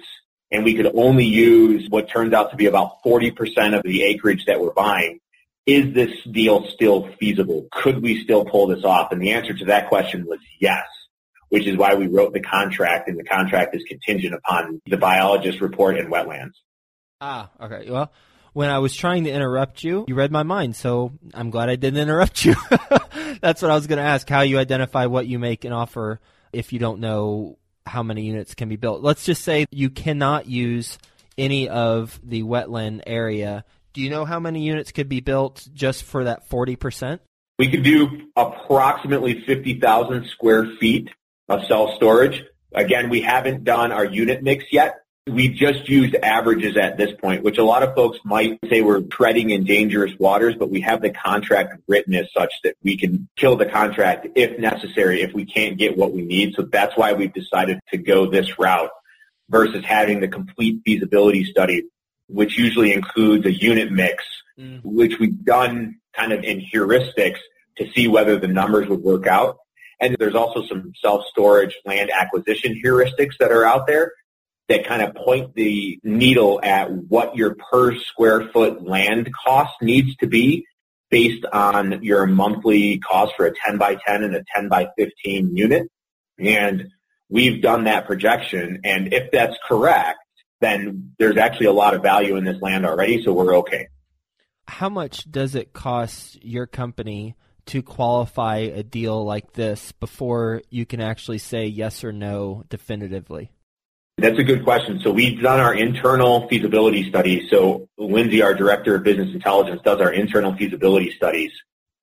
and 0.52 0.64
we 0.64 0.76
could 0.76 0.92
only 0.96 1.26
use 1.26 1.90
what 1.90 2.10
turns 2.10 2.34
out 2.34 2.52
to 2.52 2.58
be 2.58 2.66
about 2.66 3.04
40% 3.04 3.78
of 3.78 3.84
the 3.84 4.04
acreage 4.04 4.46
that 4.46 4.60
we're 4.60 4.74
buying, 4.74 5.20
is 5.66 5.94
this 5.94 6.12
deal 6.30 6.68
still 6.68 7.10
feasible? 7.20 7.68
Could 7.72 8.02
we 8.02 8.24
still 8.24 8.46
pull 8.46 8.68
this 8.68 8.84
off? 8.84 9.12
And 9.12 9.22
the 9.22 9.32
answer 9.32 9.54
to 9.54 9.66
that 9.66 9.88
question 9.88 10.26
was 10.26 10.40
yes, 10.60 10.86
which 11.50 11.68
is 11.68 11.78
why 11.78 11.96
we 11.96 12.08
wrote 12.08 12.34
the 12.34 12.42
contract, 12.42 13.08
and 13.08 13.18
the 13.18 13.24
contract 13.24 13.76
is 13.76 13.84
contingent 13.88 14.34
upon 14.34 14.82
the 14.86 14.98
biologist 14.98 15.62
report 15.62 15.98
and 15.98 16.12
wetlands. 16.12 16.54
Ah, 17.22 17.50
okay. 17.62 17.90
Well, 17.90 18.12
when 18.54 18.70
I 18.70 18.80
was 18.80 18.96
trying 18.96 19.26
to 19.26 19.32
interrupt 19.32 19.84
you, 19.84 20.06
you 20.08 20.16
read 20.16 20.32
my 20.32 20.44
mind, 20.44 20.76
so 20.76 21.14
I'm 21.34 21.52
glad 21.52 21.70
I 21.70 21.76
didn't 21.76 22.00
interrupt 22.02 22.44
you. 22.44 22.56
That's 23.42 23.62
what 23.62 23.72
I 23.72 23.76
was 23.76 23.88
going 23.88 23.98
to 23.98 24.04
ask, 24.04 24.28
how 24.28 24.42
you 24.42 24.58
identify 24.58 25.06
what 25.06 25.28
you 25.28 25.40
make 25.40 25.64
an 25.64 25.72
offer 25.72 26.20
if 26.52 26.74
you 26.74 26.80
don't 26.80 27.00
know 27.00 27.58
how 27.86 28.04
many 28.04 28.24
units 28.24 28.56
can 28.56 28.70
be 28.70 28.76
built. 28.76 29.02
Let's 29.02 29.26
just 29.26 29.44
say 29.44 29.65
you 29.72 29.89
cannot 29.89 30.48
use 30.48 30.98
any 31.38 31.70
of 31.70 32.20
the 32.24 32.44
wetland 32.44 33.02
area. 33.08 33.65
Do 33.94 34.02
you 34.02 34.10
know 34.10 34.26
how 34.26 34.39
many 34.39 34.62
units 34.62 34.91
could 34.91 35.10
be 35.10 35.20
built 35.20 35.67
just 35.74 36.04
for 36.04 36.24
that 36.26 36.50
40%? 36.50 37.20
We 37.60 37.70
could 37.70 37.84
do 37.84 38.08
approximately 38.36 39.44
50,000 39.46 40.28
square 40.28 40.67
feet 40.80 41.10
of 41.50 41.65
self 41.67 41.96
storage. 41.96 42.44
Again, 42.74 43.10
we 43.10 43.22
haven't 43.22 43.63
done 43.63 43.91
our 43.91 44.06
unit 44.06 44.41
mix 44.41 44.65
yet. 44.72 45.01
We 45.27 45.49
just 45.49 45.88
used 45.88 46.15
averages 46.15 46.77
at 46.77 46.97
this 46.97 47.12
point, 47.12 47.43
which 47.43 47.60
a 47.60 47.63
lot 47.63 47.84
of 47.84 47.93
folks 47.93 48.17
might 48.23 48.57
say 48.67 48.81
we're 48.81 49.01
treading 49.01 49.51
in 49.51 49.65
dangerous 49.65 50.12
waters, 50.17 50.55
but 50.55 50.71
we 50.71 50.81
have 50.81 50.99
the 51.01 51.12
contract 51.12 51.79
written 51.88 52.15
as 52.15 52.27
such 52.34 52.51
that 52.63 52.75
we 52.84 52.97
can 52.97 53.29
kill 53.36 53.55
the 53.55 53.67
contract 53.67 54.27
if 54.34 54.57
necessary 54.57 55.21
if 55.21 55.31
we 55.31 55.45
can't 55.45 55.77
get 55.77 55.95
what 55.95 56.12
we 56.12 56.23
need. 56.23 56.55
So 56.55 56.63
that's 56.63 56.97
why 56.97 57.13
we've 57.13 57.34
decided 57.34 57.79
to 57.91 57.97
go 57.97 58.31
this 58.31 58.57
route 58.57 58.89
versus 59.47 59.86
having 59.86 60.21
the 60.21 60.27
complete 60.27 60.81
feasibility 60.84 61.43
study, 61.43 61.84
which 62.27 62.57
usually 62.57 62.91
includes 62.91 63.45
a 63.45 63.51
unit 63.51 63.91
mix, 63.91 64.23
mm. 64.57 64.81
which 64.84 65.19
we've 65.19 65.45
done 65.45 65.99
kind 66.13 66.31
of 66.31 66.43
in 66.43 66.60
heuristics 66.62 67.39
to 67.77 67.88
see 67.91 68.07
whether 68.07 68.39
the 68.39 68.47
numbers 68.47 68.89
would 68.89 69.03
work 69.03 69.27
out. 69.27 69.57
And 69.99 70.15
there's 70.17 70.34
also 70.34 70.65
some 70.65 70.93
self-storage 70.99 71.77
land 71.86 72.10
acquisition 72.10 72.81
heuristics 72.84 73.38
that 73.39 73.51
are 73.51 73.63
out 73.63 73.86
there 73.86 74.13
that 74.71 74.86
kind 74.88 75.01
of 75.01 75.13
point 75.15 75.53
the 75.53 75.99
needle 76.03 76.60
at 76.63 76.91
what 76.91 77.36
your 77.36 77.55
per 77.55 77.95
square 77.95 78.49
foot 78.49 78.84
land 78.84 79.29
cost 79.34 79.73
needs 79.81 80.15
to 80.17 80.27
be 80.27 80.65
based 81.10 81.45
on 81.51 82.03
your 82.03 82.25
monthly 82.25 82.97
cost 82.99 83.34
for 83.36 83.45
a 83.45 83.53
10 83.53 83.77
by 83.77 83.95
10 83.95 84.23
and 84.23 84.36
a 84.36 84.43
10 84.55 84.69
by 84.69 84.88
15 84.97 85.57
unit. 85.57 85.91
And 86.39 86.88
we've 87.29 87.62
done 87.62 87.84
that 87.84 88.07
projection. 88.07 88.79
And 88.86 89.13
if 89.13 89.29
that's 89.31 89.57
correct, 89.67 90.19
then 90.62 91.13
there's 91.19 91.38
actually 91.38 91.65
a 91.65 91.73
lot 91.73 91.93
of 91.93 92.01
value 92.01 92.38
in 92.38 92.45
this 92.45 92.62
land 92.62 92.86
already, 92.86 93.21
so 93.23 93.34
we're 93.34 93.57
okay. 93.57 93.88
How 94.67 94.88
much 94.88 95.29
does 95.29 95.55
it 95.55 95.73
cost 95.73 96.41
your 96.43 96.65
company 96.65 97.36
to 97.65 97.81
qualify 97.81 98.60
a 98.60 98.84
deal 98.84 99.25
like 99.25 99.53
this 99.53 99.91
before 99.93 100.62
you 100.69 100.86
can 100.86 101.01
actually 101.01 101.39
say 101.39 101.65
yes 101.65 102.05
or 102.05 102.13
no 102.13 102.63
definitively? 102.69 103.51
That's 104.17 104.38
a 104.38 104.43
good 104.43 104.63
question. 104.63 105.00
So 105.00 105.12
we've 105.12 105.41
done 105.41 105.60
our 105.60 105.74
internal 105.74 106.47
feasibility 106.47 107.10
studies. 107.10 107.50
So 107.50 107.88
Lindsay, 107.97 108.41
our 108.41 108.54
director 108.54 108.95
of 108.95 109.04
business 109.04 109.34
intelligence, 109.34 109.82
does 109.84 110.00
our 110.00 110.12
internal 110.12 110.56
feasibility 110.56 111.12
studies. 111.12 111.52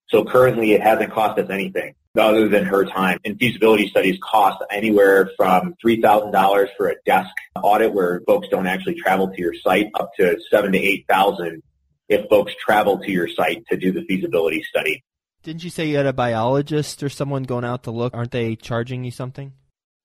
So 0.08 0.24
currently 0.24 0.72
it 0.72 0.80
hasn't 0.80 1.12
cost 1.12 1.38
us 1.38 1.50
anything 1.50 1.94
other 2.18 2.48
than 2.48 2.64
her 2.64 2.84
time. 2.84 3.18
And 3.24 3.38
feasibility 3.38 3.88
studies 3.88 4.18
cost 4.22 4.62
anywhere 4.70 5.30
from 5.36 5.74
$3,000 5.84 6.68
for 6.76 6.88
a 6.88 6.94
desk 7.04 7.30
audit 7.54 7.92
where 7.92 8.20
folks 8.26 8.48
don't 8.48 8.66
actually 8.66 8.94
travel 8.94 9.28
to 9.28 9.40
your 9.40 9.54
site 9.54 9.90
up 9.94 10.10
to 10.16 10.38
seven 10.50 10.72
to 10.72 10.78
8,000 10.78 11.62
if 12.08 12.28
folks 12.28 12.52
travel 12.58 12.98
to 12.98 13.10
your 13.10 13.28
site 13.28 13.64
to 13.70 13.76
do 13.76 13.92
the 13.92 14.02
feasibility 14.06 14.62
study. 14.62 15.04
Didn't 15.42 15.62
you 15.62 15.70
say 15.70 15.86
you 15.86 15.96
had 15.96 16.06
a 16.06 16.12
biologist 16.12 17.02
or 17.02 17.08
someone 17.08 17.44
going 17.44 17.64
out 17.64 17.84
to 17.84 17.90
look? 17.90 18.14
Aren't 18.14 18.32
they 18.32 18.56
charging 18.56 19.04
you 19.04 19.10
something? 19.10 19.52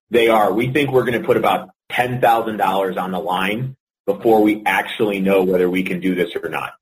They 0.09 0.27
are. 0.27 0.53
We 0.53 0.71
think 0.71 0.91
we're 0.91 1.05
going 1.05 1.19
to 1.19 1.25
put 1.25 1.37
about 1.37 1.69
$10,000 1.93 2.97
on 2.97 3.11
the 3.11 3.19
line 3.19 3.75
before 4.05 4.41
we 4.41 4.63
actually 4.65 5.19
know 5.19 5.43
whether 5.43 5.69
we 5.69 5.83
can 5.83 5.99
do 5.99 6.15
this 6.15 6.31
or 6.41 6.49
not. 6.49 6.73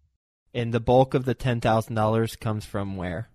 And 0.53 0.73
the 0.73 0.79
bulk 0.79 1.13
of 1.13 1.25
the 1.25 1.35
$10,000 1.35 2.39
comes 2.39 2.65
from 2.65 2.97
where? 2.97 3.29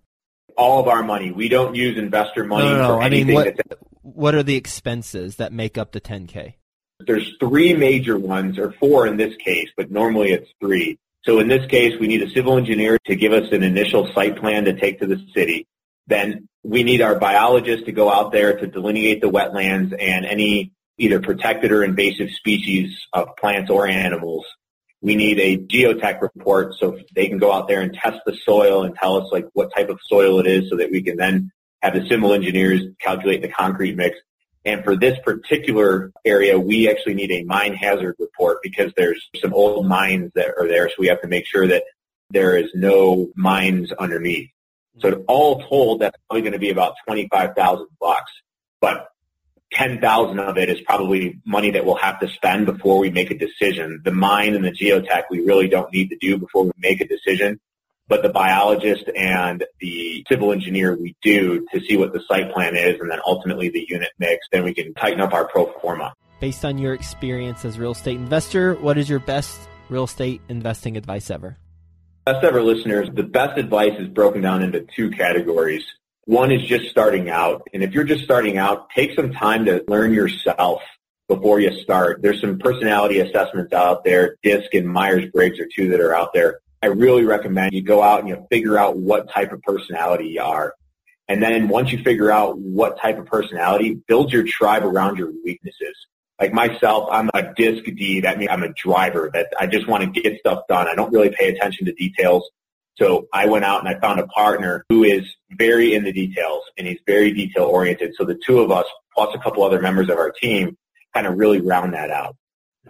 All 0.57 0.81
of 0.81 0.87
our 0.87 1.03
money. 1.03 1.31
We 1.31 1.49
don't 1.49 1.75
use 1.75 1.97
investor 1.97 2.43
money 2.43 2.65
no, 2.65 2.77
no, 2.77 2.87
no. 2.95 3.01
I 3.01 3.09
mean, 3.09 3.31
what, 3.31 3.55
what 4.01 4.35
are 4.35 4.43
the 4.43 4.55
expenses 4.55 5.37
that 5.37 5.53
make 5.53 5.77
up 5.77 5.91
the 5.91 6.01
10K? 6.01 6.55
There's 6.99 7.35
three 7.39 7.75
major 7.75 8.17
ones, 8.17 8.57
or 8.57 8.71
four 8.79 9.05
in 9.05 9.17
this 9.17 9.35
case, 9.37 9.69
but 9.77 9.91
normally 9.91 10.31
it's 10.31 10.49
three. 10.59 10.97
So 11.25 11.39
in 11.39 11.47
this 11.47 11.65
case, 11.67 11.93
we 11.99 12.07
need 12.07 12.23
a 12.23 12.29
civil 12.31 12.57
engineer 12.57 12.97
to 13.05 13.15
give 13.15 13.33
us 13.33 13.51
an 13.51 13.61
initial 13.61 14.11
site 14.13 14.37
plan 14.37 14.65
to 14.65 14.73
take 14.73 14.99
to 15.01 15.07
the 15.07 15.23
city. 15.33 15.67
Then 16.07 16.47
we 16.63 16.83
need 16.83 17.01
our 17.01 17.19
biologist 17.19 17.85
to 17.85 17.91
go 17.91 18.09
out 18.09 18.31
there 18.31 18.57
to 18.57 18.65
delineate 18.65 19.21
the 19.21 19.29
wetlands 19.29 19.95
and 19.99 20.25
any 20.25 20.71
either 20.97 21.19
protected 21.19 21.71
or 21.71 21.83
invasive 21.83 22.29
species 22.31 23.07
of 23.13 23.35
plants 23.37 23.69
or 23.69 23.87
animals. 23.87 24.45
We 25.01 25.15
need 25.15 25.39
a 25.39 25.57
geotech 25.57 26.21
report 26.21 26.73
so 26.79 26.99
they 27.13 27.27
can 27.27 27.37
go 27.37 27.53
out 27.53 27.67
there 27.67 27.81
and 27.81 27.93
test 27.93 28.19
the 28.25 28.35
soil 28.35 28.83
and 28.83 28.95
tell 28.95 29.17
us 29.17 29.31
like 29.31 29.47
what 29.53 29.73
type 29.75 29.89
of 29.89 29.99
soil 30.07 30.39
it 30.39 30.47
is 30.47 30.69
so 30.69 30.77
that 30.77 30.91
we 30.91 31.03
can 31.03 31.17
then 31.17 31.51
have 31.81 31.93
the 31.93 32.07
civil 32.07 32.33
engineers 32.33 32.81
calculate 32.99 33.41
the 33.41 33.47
concrete 33.47 33.95
mix. 33.95 34.17
And 34.65 34.83
for 34.83 34.95
this 34.97 35.17
particular 35.23 36.11
area, 36.25 36.59
we 36.59 36.89
actually 36.89 37.13
need 37.13 37.31
a 37.31 37.43
mine 37.43 37.73
hazard 37.73 38.15
report 38.19 38.57
because 38.63 38.91
there's 38.97 39.29
some 39.39 39.53
old 39.53 39.85
mines 39.85 40.31
that 40.35 40.55
are 40.59 40.67
there. 40.67 40.89
So 40.89 40.95
we 40.99 41.07
have 41.07 41.21
to 41.21 41.27
make 41.27 41.45
sure 41.45 41.67
that 41.67 41.83
there 42.31 42.57
is 42.57 42.71
no 42.73 43.29
mines 43.35 43.91
underneath. 43.93 44.49
So 44.99 45.23
all 45.27 45.61
told, 45.61 46.01
that's 46.01 46.17
probably 46.27 46.41
going 46.41 46.53
to 46.53 46.59
be 46.59 46.71
about 46.71 46.95
25,000 47.05 47.87
bucks. 47.99 48.31
But 48.81 49.07
10,000 49.73 50.39
of 50.39 50.57
it 50.57 50.69
is 50.69 50.79
probably 50.81 51.39
money 51.45 51.71
that 51.71 51.85
we'll 51.85 51.95
have 51.95 52.19
to 52.21 52.29
spend 52.29 52.65
before 52.65 52.99
we 52.99 53.09
make 53.09 53.31
a 53.31 53.37
decision. 53.37 54.01
The 54.03 54.11
mine 54.11 54.55
and 54.55 54.63
the 54.63 54.71
geotech 54.71 55.23
we 55.29 55.41
really 55.41 55.67
don't 55.67 55.91
need 55.91 56.09
to 56.09 56.17
do 56.17 56.37
before 56.37 56.63
we 56.65 56.71
make 56.77 57.01
a 57.01 57.07
decision. 57.07 57.59
but 58.07 58.23
the 58.23 58.29
biologist 58.29 59.09
and 59.15 59.65
the 59.79 60.23
civil 60.29 60.51
engineer 60.53 60.95
we 60.95 61.15
do 61.21 61.65
to 61.73 61.81
see 61.81 61.97
what 61.97 62.13
the 62.13 62.21
site 62.27 62.51
plan 62.53 62.75
is 62.75 62.99
and 62.99 63.11
then 63.11 63.19
ultimately 63.25 63.69
the 63.69 63.85
unit 63.89 64.11
mix, 64.17 64.47
then 64.51 64.63
we 64.63 64.73
can 64.73 64.93
tighten 64.93 65.19
up 65.19 65.33
our 65.33 65.45
pro 65.47 65.65
forma. 65.81 66.13
Based 66.39 66.63
on 66.63 66.77
your 66.77 66.93
experience 66.93 67.65
as 67.65 67.77
real 67.77 67.91
estate 67.91 68.15
investor, 68.15 68.75
what 68.75 68.97
is 68.97 69.09
your 69.09 69.19
best 69.19 69.59
real 69.89 70.05
estate 70.05 70.41
investing 70.49 70.95
advice 70.95 71.29
ever? 71.29 71.57
Best 72.25 72.43
ever 72.43 72.61
listeners, 72.61 73.09
the 73.13 73.23
best 73.23 73.57
advice 73.57 73.93
is 73.99 74.07
broken 74.07 74.41
down 74.41 74.61
into 74.61 74.85
two 74.95 75.09
categories. 75.11 75.83
One 76.27 76.51
is 76.51 76.61
just 76.61 76.89
starting 76.89 77.29
out. 77.29 77.69
And 77.73 77.81
if 77.81 77.93
you're 77.93 78.03
just 78.03 78.25
starting 78.25 78.57
out, 78.57 78.89
take 78.89 79.15
some 79.15 79.31
time 79.31 79.63
to 79.63 79.81
learn 79.87 80.13
yourself 80.13 80.81
before 81.29 81.61
you 81.61 81.71
start. 81.81 82.21
There's 82.21 82.41
some 82.41 82.59
personality 82.59 83.21
assessments 83.21 83.71
out 83.71 84.03
there. 84.03 84.35
DISC 84.43 84.73
and 84.73 84.89
Myers-Briggs 84.89 85.57
are 85.57 85.69
two 85.73 85.87
that 85.91 86.01
are 86.01 86.13
out 86.13 86.33
there. 86.33 86.59
I 86.83 86.87
really 86.87 87.23
recommend 87.23 87.71
you 87.71 87.81
go 87.81 88.03
out 88.03 88.19
and 88.19 88.27
you 88.27 88.45
figure 88.51 88.77
out 88.77 88.97
what 88.97 89.31
type 89.31 89.53
of 89.53 89.61
personality 89.61 90.27
you 90.27 90.41
are. 90.41 90.73
And 91.29 91.41
then 91.41 91.69
once 91.69 91.93
you 91.93 92.03
figure 92.03 92.29
out 92.29 92.59
what 92.59 92.99
type 92.99 93.17
of 93.17 93.25
personality, 93.25 93.93
build 93.93 94.33
your 94.33 94.43
tribe 94.43 94.83
around 94.83 95.17
your 95.17 95.31
weaknesses. 95.45 95.95
Like 96.41 96.51
myself, 96.51 97.07
I'm 97.09 97.29
a 97.33 97.53
disc 97.53 97.85
D. 97.85 98.19
That 98.19 98.37
means 98.37 98.51
I'm 98.51 98.63
a 98.63 98.73
driver 98.73 99.29
that 99.33 99.47
I 99.57 99.65
just 99.65 99.87
want 99.87 100.13
to 100.13 100.21
get 100.21 100.41
stuff 100.41 100.63
done. 100.67 100.89
I 100.89 100.95
don't 100.95 101.13
really 101.13 101.29
pay 101.29 101.55
attention 101.55 101.85
to 101.85 101.93
details. 101.93 102.43
So 102.99 103.27
I 103.31 103.45
went 103.45 103.63
out 103.63 103.85
and 103.85 103.89
I 103.89 103.99
found 103.99 104.19
a 104.19 104.27
partner 104.27 104.85
who 104.89 105.03
is 105.03 105.23
very 105.51 105.93
in 105.93 106.03
the 106.03 106.11
details 106.11 106.63
and 106.77 106.87
he's 106.87 106.99
very 107.05 107.31
detail 107.31 107.65
oriented. 107.65 108.15
So 108.17 108.25
the 108.25 108.39
two 108.45 108.59
of 108.59 108.71
us 108.71 108.85
plus 109.15 109.33
a 109.35 109.39
couple 109.39 109.63
other 109.63 109.79
members 109.79 110.09
of 110.09 110.17
our 110.17 110.31
team 110.31 110.77
kind 111.13 111.27
of 111.27 111.37
really 111.37 111.61
round 111.61 111.93
that 111.93 112.09
out. 112.09 112.35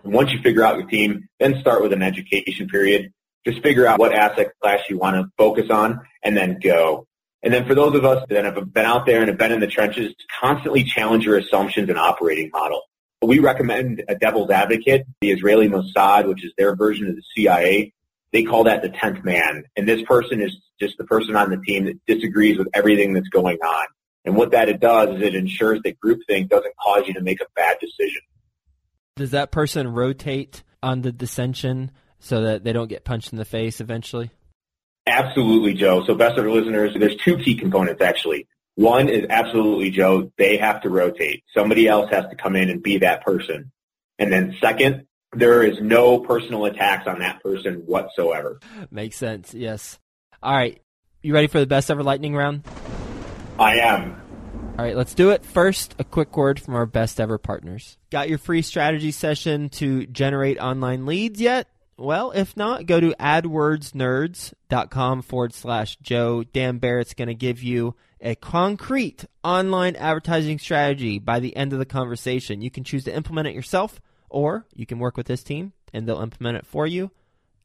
once 0.03 0.31
you 0.31 0.39
figure 0.41 0.63
out 0.63 0.77
your 0.77 0.87
team, 0.87 1.27
then 1.39 1.59
start 1.59 1.81
with 1.81 1.91
an 1.93 2.01
education 2.01 2.67
period. 2.67 3.11
Just 3.45 3.61
figure 3.61 3.85
out 3.85 3.99
what 3.99 4.13
asset 4.13 4.51
class 4.61 4.81
you 4.89 4.97
want 4.97 5.15
to 5.15 5.29
focus 5.37 5.69
on 5.69 6.01
and 6.23 6.35
then 6.35 6.59
go. 6.61 7.05
And 7.43 7.53
then 7.53 7.67
for 7.67 7.75
those 7.75 7.95
of 7.95 8.03
us 8.03 8.25
that 8.29 8.45
have 8.45 8.73
been 8.73 8.85
out 8.85 9.05
there 9.05 9.19
and 9.19 9.29
have 9.29 9.37
been 9.37 9.51
in 9.51 9.59
the 9.59 9.67
trenches, 9.67 10.13
constantly 10.39 10.83
challenge 10.83 11.25
your 11.25 11.37
assumptions 11.37 11.89
and 11.89 11.97
operating 11.97 12.49
model. 12.51 12.81
We 13.21 13.39
recommend 13.39 14.03
a 14.07 14.15
devil's 14.15 14.51
advocate, 14.51 15.05
the 15.21 15.31
Israeli 15.31 15.69
Mossad, 15.69 16.27
which 16.27 16.43
is 16.43 16.51
their 16.57 16.75
version 16.75 17.07
of 17.07 17.15
the 17.15 17.23
CIA. 17.35 17.93
They 18.37 18.43
call 18.43 18.65
that 18.65 18.83
the 18.83 18.89
10th 18.89 19.25
man. 19.25 19.63
And 19.75 19.87
this 19.87 20.03
person 20.03 20.43
is 20.43 20.55
just 20.79 20.99
the 20.99 21.05
person 21.05 21.35
on 21.35 21.49
the 21.49 21.57
team 21.57 21.85
that 21.85 22.05
disagrees 22.05 22.59
with 22.59 22.67
everything 22.71 23.13
that's 23.13 23.29
going 23.29 23.57
on. 23.57 23.87
And 24.25 24.35
what 24.35 24.51
that 24.51 24.69
it 24.69 24.79
does 24.79 25.15
is 25.15 25.23
it 25.23 25.33
ensures 25.33 25.81
that 25.83 25.97
groupthink 25.99 26.47
doesn't 26.47 26.75
cause 26.79 27.07
you 27.07 27.15
to 27.15 27.21
make 27.21 27.41
a 27.41 27.47
bad 27.55 27.77
decision. 27.79 28.21
Does 29.15 29.31
that 29.31 29.49
person 29.49 29.87
rotate 29.87 30.61
on 30.83 31.01
the 31.01 31.11
dissension 31.11 31.89
so 32.19 32.43
that 32.43 32.63
they 32.63 32.73
don't 32.73 32.89
get 32.89 33.03
punched 33.03 33.31
in 33.31 33.39
the 33.39 33.45
face 33.45 33.81
eventually? 33.81 34.29
Absolutely, 35.07 35.73
Joe. 35.73 36.03
So 36.05 36.13
best 36.13 36.37
of 36.37 36.45
listeners, 36.45 36.95
there's 36.95 37.15
two 37.15 37.37
key 37.37 37.55
components 37.55 38.03
actually. 38.03 38.47
One 38.75 39.09
is 39.09 39.25
absolutely, 39.31 39.89
Joe, 39.89 40.31
they 40.37 40.57
have 40.57 40.83
to 40.83 40.89
rotate. 40.91 41.43
Somebody 41.55 41.87
else 41.87 42.11
has 42.11 42.25
to 42.29 42.35
come 42.35 42.55
in 42.55 42.69
and 42.69 42.83
be 42.83 42.99
that 42.99 43.25
person. 43.25 43.71
And 44.19 44.31
then 44.31 44.55
second, 44.61 45.07
there 45.33 45.63
is 45.63 45.79
no 45.81 46.19
personal 46.19 46.65
attacks 46.65 47.07
on 47.07 47.19
that 47.19 47.41
person 47.43 47.83
whatsoever. 47.85 48.59
Makes 48.91 49.17
sense, 49.17 49.53
yes. 49.53 49.99
All 50.41 50.53
right. 50.53 50.81
You 51.21 51.33
ready 51.33 51.47
for 51.47 51.59
the 51.59 51.67
best 51.67 51.91
ever 51.91 52.03
lightning 52.03 52.35
round? 52.35 52.63
I 53.59 53.79
am. 53.79 54.21
All 54.77 54.85
right, 54.85 54.95
let's 54.95 55.15
do 55.15 55.31
it. 55.31 55.43
First, 55.43 55.95
a 55.97 56.03
quick 56.03 56.37
word 56.37 56.59
from 56.59 56.75
our 56.75 56.85
best 56.85 57.19
ever 57.19 57.39
partners. 57.39 57.97
Got 58.11 58.29
your 58.29 58.37
free 58.37 58.61
strategy 58.61 59.09
session 59.11 59.69
to 59.69 60.05
generate 60.05 60.59
online 60.59 61.07
leads 61.07 61.41
yet? 61.41 61.67
Well, 61.97 62.29
if 62.31 62.55
not, 62.55 62.85
go 62.85 62.99
to 62.99 63.15
adwordsnerds.com 63.19 65.23
forward 65.23 65.55
slash 65.55 65.97
Joe. 66.03 66.43
Dan 66.43 66.77
Barrett's 66.77 67.15
going 67.15 67.29
to 67.29 67.33
give 67.33 67.63
you 67.63 67.95
a 68.21 68.35
concrete 68.35 69.25
online 69.43 69.95
advertising 69.95 70.59
strategy 70.59 71.17
by 71.17 71.39
the 71.39 71.55
end 71.55 71.73
of 71.73 71.79
the 71.79 71.85
conversation. 71.85 72.61
You 72.61 72.69
can 72.69 72.83
choose 72.83 73.05
to 73.05 73.15
implement 73.15 73.47
it 73.47 73.55
yourself, 73.55 73.99
or 74.29 74.65
you 74.73 74.85
can 74.85 74.99
work 74.99 75.17
with 75.17 75.27
this 75.27 75.43
team 75.43 75.73
and 75.93 76.07
they'll 76.07 76.21
implement 76.21 76.57
it 76.57 76.65
for 76.65 76.87
you. 76.87 77.11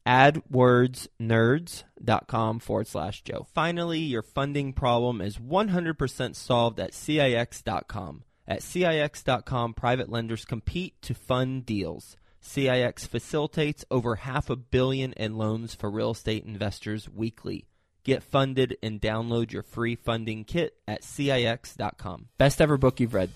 AdWordsNerds.com 0.05 2.59
forward 2.59 2.87
slash 2.87 3.23
Joe. 3.23 3.47
Finally, 3.53 3.99
your 3.99 4.21
funding 4.21 4.73
problem 4.73 5.21
is 5.21 5.37
100% 5.37 6.35
solved 6.35 6.77
at 6.79 6.93
CIX.com. 6.93 8.23
At 8.45 8.61
CIX.com, 8.61 9.73
private 9.73 10.09
lenders 10.09 10.43
compete 10.43 11.01
to 11.03 11.13
fund 11.13 11.65
deals. 11.65 12.17
CIX 12.41 13.05
facilitates 13.05 13.85
over 13.89 14.15
half 14.15 14.49
a 14.49 14.57
billion 14.57 15.13
in 15.13 15.37
loans 15.37 15.73
for 15.73 15.89
real 15.89 16.11
estate 16.11 16.43
investors 16.43 17.09
weekly. 17.09 17.67
Get 18.03 18.21
funded 18.21 18.75
and 18.83 18.99
download 18.99 19.53
your 19.53 19.63
free 19.63 19.95
funding 19.95 20.43
kit 20.43 20.75
at 20.85 21.03
CIX.com. 21.03 22.27
Best 22.37 22.59
ever 22.59 22.77
book 22.77 22.99
you've 22.99 23.13
read? 23.13 23.29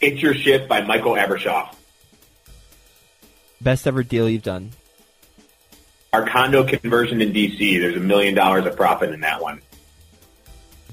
It's 0.00 0.22
Your 0.22 0.34
Ship 0.34 0.66
by 0.66 0.80
Michael 0.80 1.12
Abrashoff. 1.12 1.75
Best 3.60 3.86
ever 3.86 4.02
deal 4.02 4.28
you've 4.28 4.42
done? 4.42 4.72
Our 6.12 6.26
condo 6.26 6.64
conversion 6.64 7.20
in 7.20 7.32
DC. 7.32 7.80
There's 7.80 7.96
a 7.96 8.00
million 8.00 8.34
dollars 8.34 8.66
of 8.66 8.76
profit 8.76 9.10
in 9.10 9.20
that 9.20 9.42
one. 9.42 9.60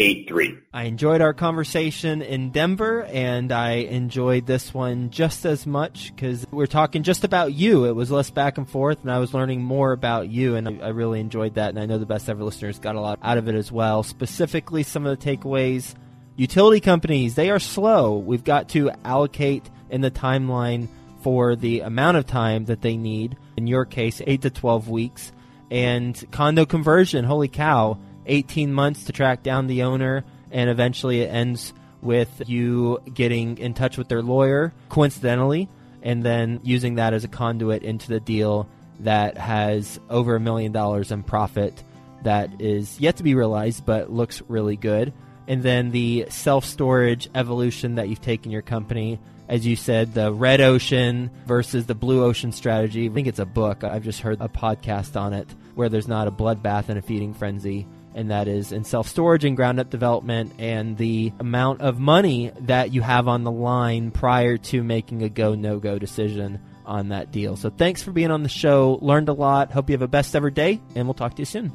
5483. 0.00 0.58
I 0.72 0.84
enjoyed 0.84 1.20
our 1.20 1.32
conversation 1.32 2.20
in 2.20 2.50
Denver, 2.50 3.04
and 3.04 3.52
I 3.52 3.74
enjoyed 3.74 4.44
this 4.44 4.74
one 4.74 5.10
just 5.10 5.46
as 5.46 5.68
much 5.68 6.12
because 6.12 6.44
we're 6.50 6.66
talking 6.66 7.04
just 7.04 7.22
about 7.22 7.52
you. 7.52 7.84
It 7.84 7.94
was 7.94 8.10
less 8.10 8.28
back 8.28 8.58
and 8.58 8.68
forth, 8.68 9.02
and 9.02 9.12
I 9.12 9.20
was 9.20 9.32
learning 9.32 9.62
more 9.62 9.92
about 9.92 10.28
you, 10.28 10.56
and 10.56 10.82
I 10.82 10.88
really 10.88 11.20
enjoyed 11.20 11.54
that. 11.54 11.68
And 11.68 11.78
I 11.78 11.86
know 11.86 11.98
the 11.98 12.06
best 12.06 12.28
ever 12.28 12.42
listeners 12.42 12.80
got 12.80 12.96
a 12.96 13.00
lot 13.00 13.20
out 13.22 13.38
of 13.38 13.46
it 13.46 13.54
as 13.54 13.70
well. 13.70 14.02
Specifically, 14.02 14.82
some 14.82 15.06
of 15.06 15.16
the 15.16 15.36
takeaways 15.36 15.94
utility 16.34 16.80
companies, 16.80 17.36
they 17.36 17.50
are 17.50 17.60
slow. 17.60 18.18
We've 18.18 18.42
got 18.42 18.70
to 18.70 18.90
allocate 19.04 19.70
in 19.90 20.00
the 20.00 20.10
timeline 20.10 20.88
for 21.22 21.54
the 21.54 21.82
amount 21.82 22.16
of 22.16 22.26
time 22.26 22.64
that 22.64 22.82
they 22.82 22.96
need. 22.96 23.36
In 23.56 23.68
your 23.68 23.84
case, 23.84 24.20
8 24.26 24.42
to 24.42 24.50
12 24.50 24.88
weeks 24.88 25.30
and 25.70 26.20
condo 26.32 26.66
conversion. 26.66 27.24
Holy 27.24 27.46
cow! 27.46 27.96
18 28.26 28.72
months 28.72 29.04
to 29.04 29.12
track 29.12 29.42
down 29.42 29.66
the 29.66 29.82
owner, 29.82 30.24
and 30.50 30.70
eventually 30.70 31.20
it 31.20 31.30
ends 31.30 31.72
with 32.02 32.42
you 32.46 33.00
getting 33.12 33.58
in 33.58 33.74
touch 33.74 33.96
with 33.96 34.08
their 34.08 34.22
lawyer, 34.22 34.72
coincidentally, 34.88 35.68
and 36.02 36.22
then 36.22 36.60
using 36.62 36.96
that 36.96 37.14
as 37.14 37.24
a 37.24 37.28
conduit 37.28 37.82
into 37.82 38.08
the 38.08 38.20
deal 38.20 38.68
that 39.00 39.38
has 39.38 39.98
over 40.10 40.36
a 40.36 40.40
million 40.40 40.70
dollars 40.70 41.10
in 41.10 41.22
profit 41.22 41.82
that 42.22 42.60
is 42.60 43.00
yet 43.00 43.16
to 43.16 43.22
be 43.22 43.34
realized 43.34 43.84
but 43.84 44.10
looks 44.10 44.42
really 44.48 44.76
good. 44.76 45.12
And 45.46 45.62
then 45.62 45.90
the 45.90 46.26
self 46.30 46.64
storage 46.64 47.28
evolution 47.34 47.96
that 47.96 48.08
you've 48.08 48.22
taken 48.22 48.50
your 48.50 48.62
company 48.62 49.18
as 49.48 49.66
you 49.66 49.76
said, 49.76 50.14
the 50.14 50.32
red 50.32 50.60
ocean 50.60 51.30
versus 51.46 51.86
the 51.86 51.94
blue 51.94 52.24
ocean 52.24 52.52
strategy. 52.52 53.08
I 53.08 53.12
think 53.12 53.26
it's 53.26 53.38
a 53.38 53.46
book. 53.46 53.84
I've 53.84 54.04
just 54.04 54.20
heard 54.20 54.40
a 54.40 54.48
podcast 54.48 55.20
on 55.20 55.34
it 55.34 55.48
where 55.74 55.88
there's 55.88 56.08
not 56.08 56.28
a 56.28 56.30
bloodbath 56.30 56.88
and 56.88 56.98
a 56.98 57.02
feeding 57.02 57.34
frenzy. 57.34 57.86
And 58.14 58.30
that 58.30 58.48
is 58.48 58.72
in 58.72 58.84
self 58.84 59.08
storage 59.08 59.44
and 59.44 59.56
ground 59.56 59.80
up 59.80 59.90
development 59.90 60.52
and 60.58 60.96
the 60.96 61.32
amount 61.40 61.80
of 61.80 61.98
money 61.98 62.52
that 62.60 62.92
you 62.92 63.02
have 63.02 63.28
on 63.28 63.44
the 63.44 63.50
line 63.50 64.10
prior 64.10 64.56
to 64.56 64.82
making 64.82 65.22
a 65.22 65.28
go 65.28 65.54
no 65.54 65.78
go 65.78 65.98
decision 65.98 66.60
on 66.86 67.08
that 67.08 67.30
deal. 67.30 67.56
So 67.56 67.70
thanks 67.70 68.02
for 68.02 68.12
being 68.12 68.30
on 68.30 68.42
the 68.42 68.48
show. 68.48 68.98
Learned 69.00 69.28
a 69.28 69.32
lot. 69.32 69.72
Hope 69.72 69.88
you 69.88 69.94
have 69.94 70.02
a 70.02 70.08
best 70.08 70.36
ever 70.36 70.50
day, 70.50 70.80
and 70.94 71.06
we'll 71.06 71.14
talk 71.14 71.34
to 71.36 71.42
you 71.42 71.46
soon. 71.46 71.72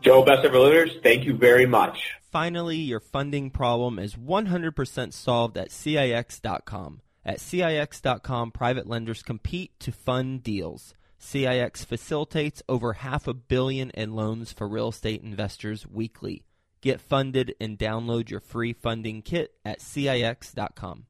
Joe, 0.00 0.24
best 0.24 0.44
ever 0.44 0.58
listeners, 0.58 0.96
thank 1.02 1.24
you 1.24 1.36
very 1.36 1.66
much. 1.66 2.14
Finally, 2.32 2.76
your 2.76 3.00
funding 3.00 3.50
problem 3.50 3.98
is 3.98 4.14
100% 4.14 5.12
solved 5.12 5.58
at 5.58 5.70
CIX.com. 5.70 7.02
At 7.24 7.38
CIX.com, 7.38 8.52
private 8.52 8.86
lenders 8.86 9.22
compete 9.22 9.78
to 9.80 9.92
fund 9.92 10.42
deals. 10.42 10.94
CIX 11.20 11.84
facilitates 11.84 12.62
over 12.68 12.94
half 12.94 13.28
a 13.28 13.34
billion 13.34 13.90
in 13.90 14.14
loans 14.14 14.52
for 14.52 14.66
real 14.66 14.88
estate 14.88 15.22
investors 15.22 15.86
weekly. 15.86 16.44
Get 16.80 17.00
funded 17.00 17.54
and 17.60 17.78
download 17.78 18.30
your 18.30 18.40
free 18.40 18.72
funding 18.72 19.20
kit 19.20 19.52
at 19.64 19.80
CIX.com. 19.82 21.04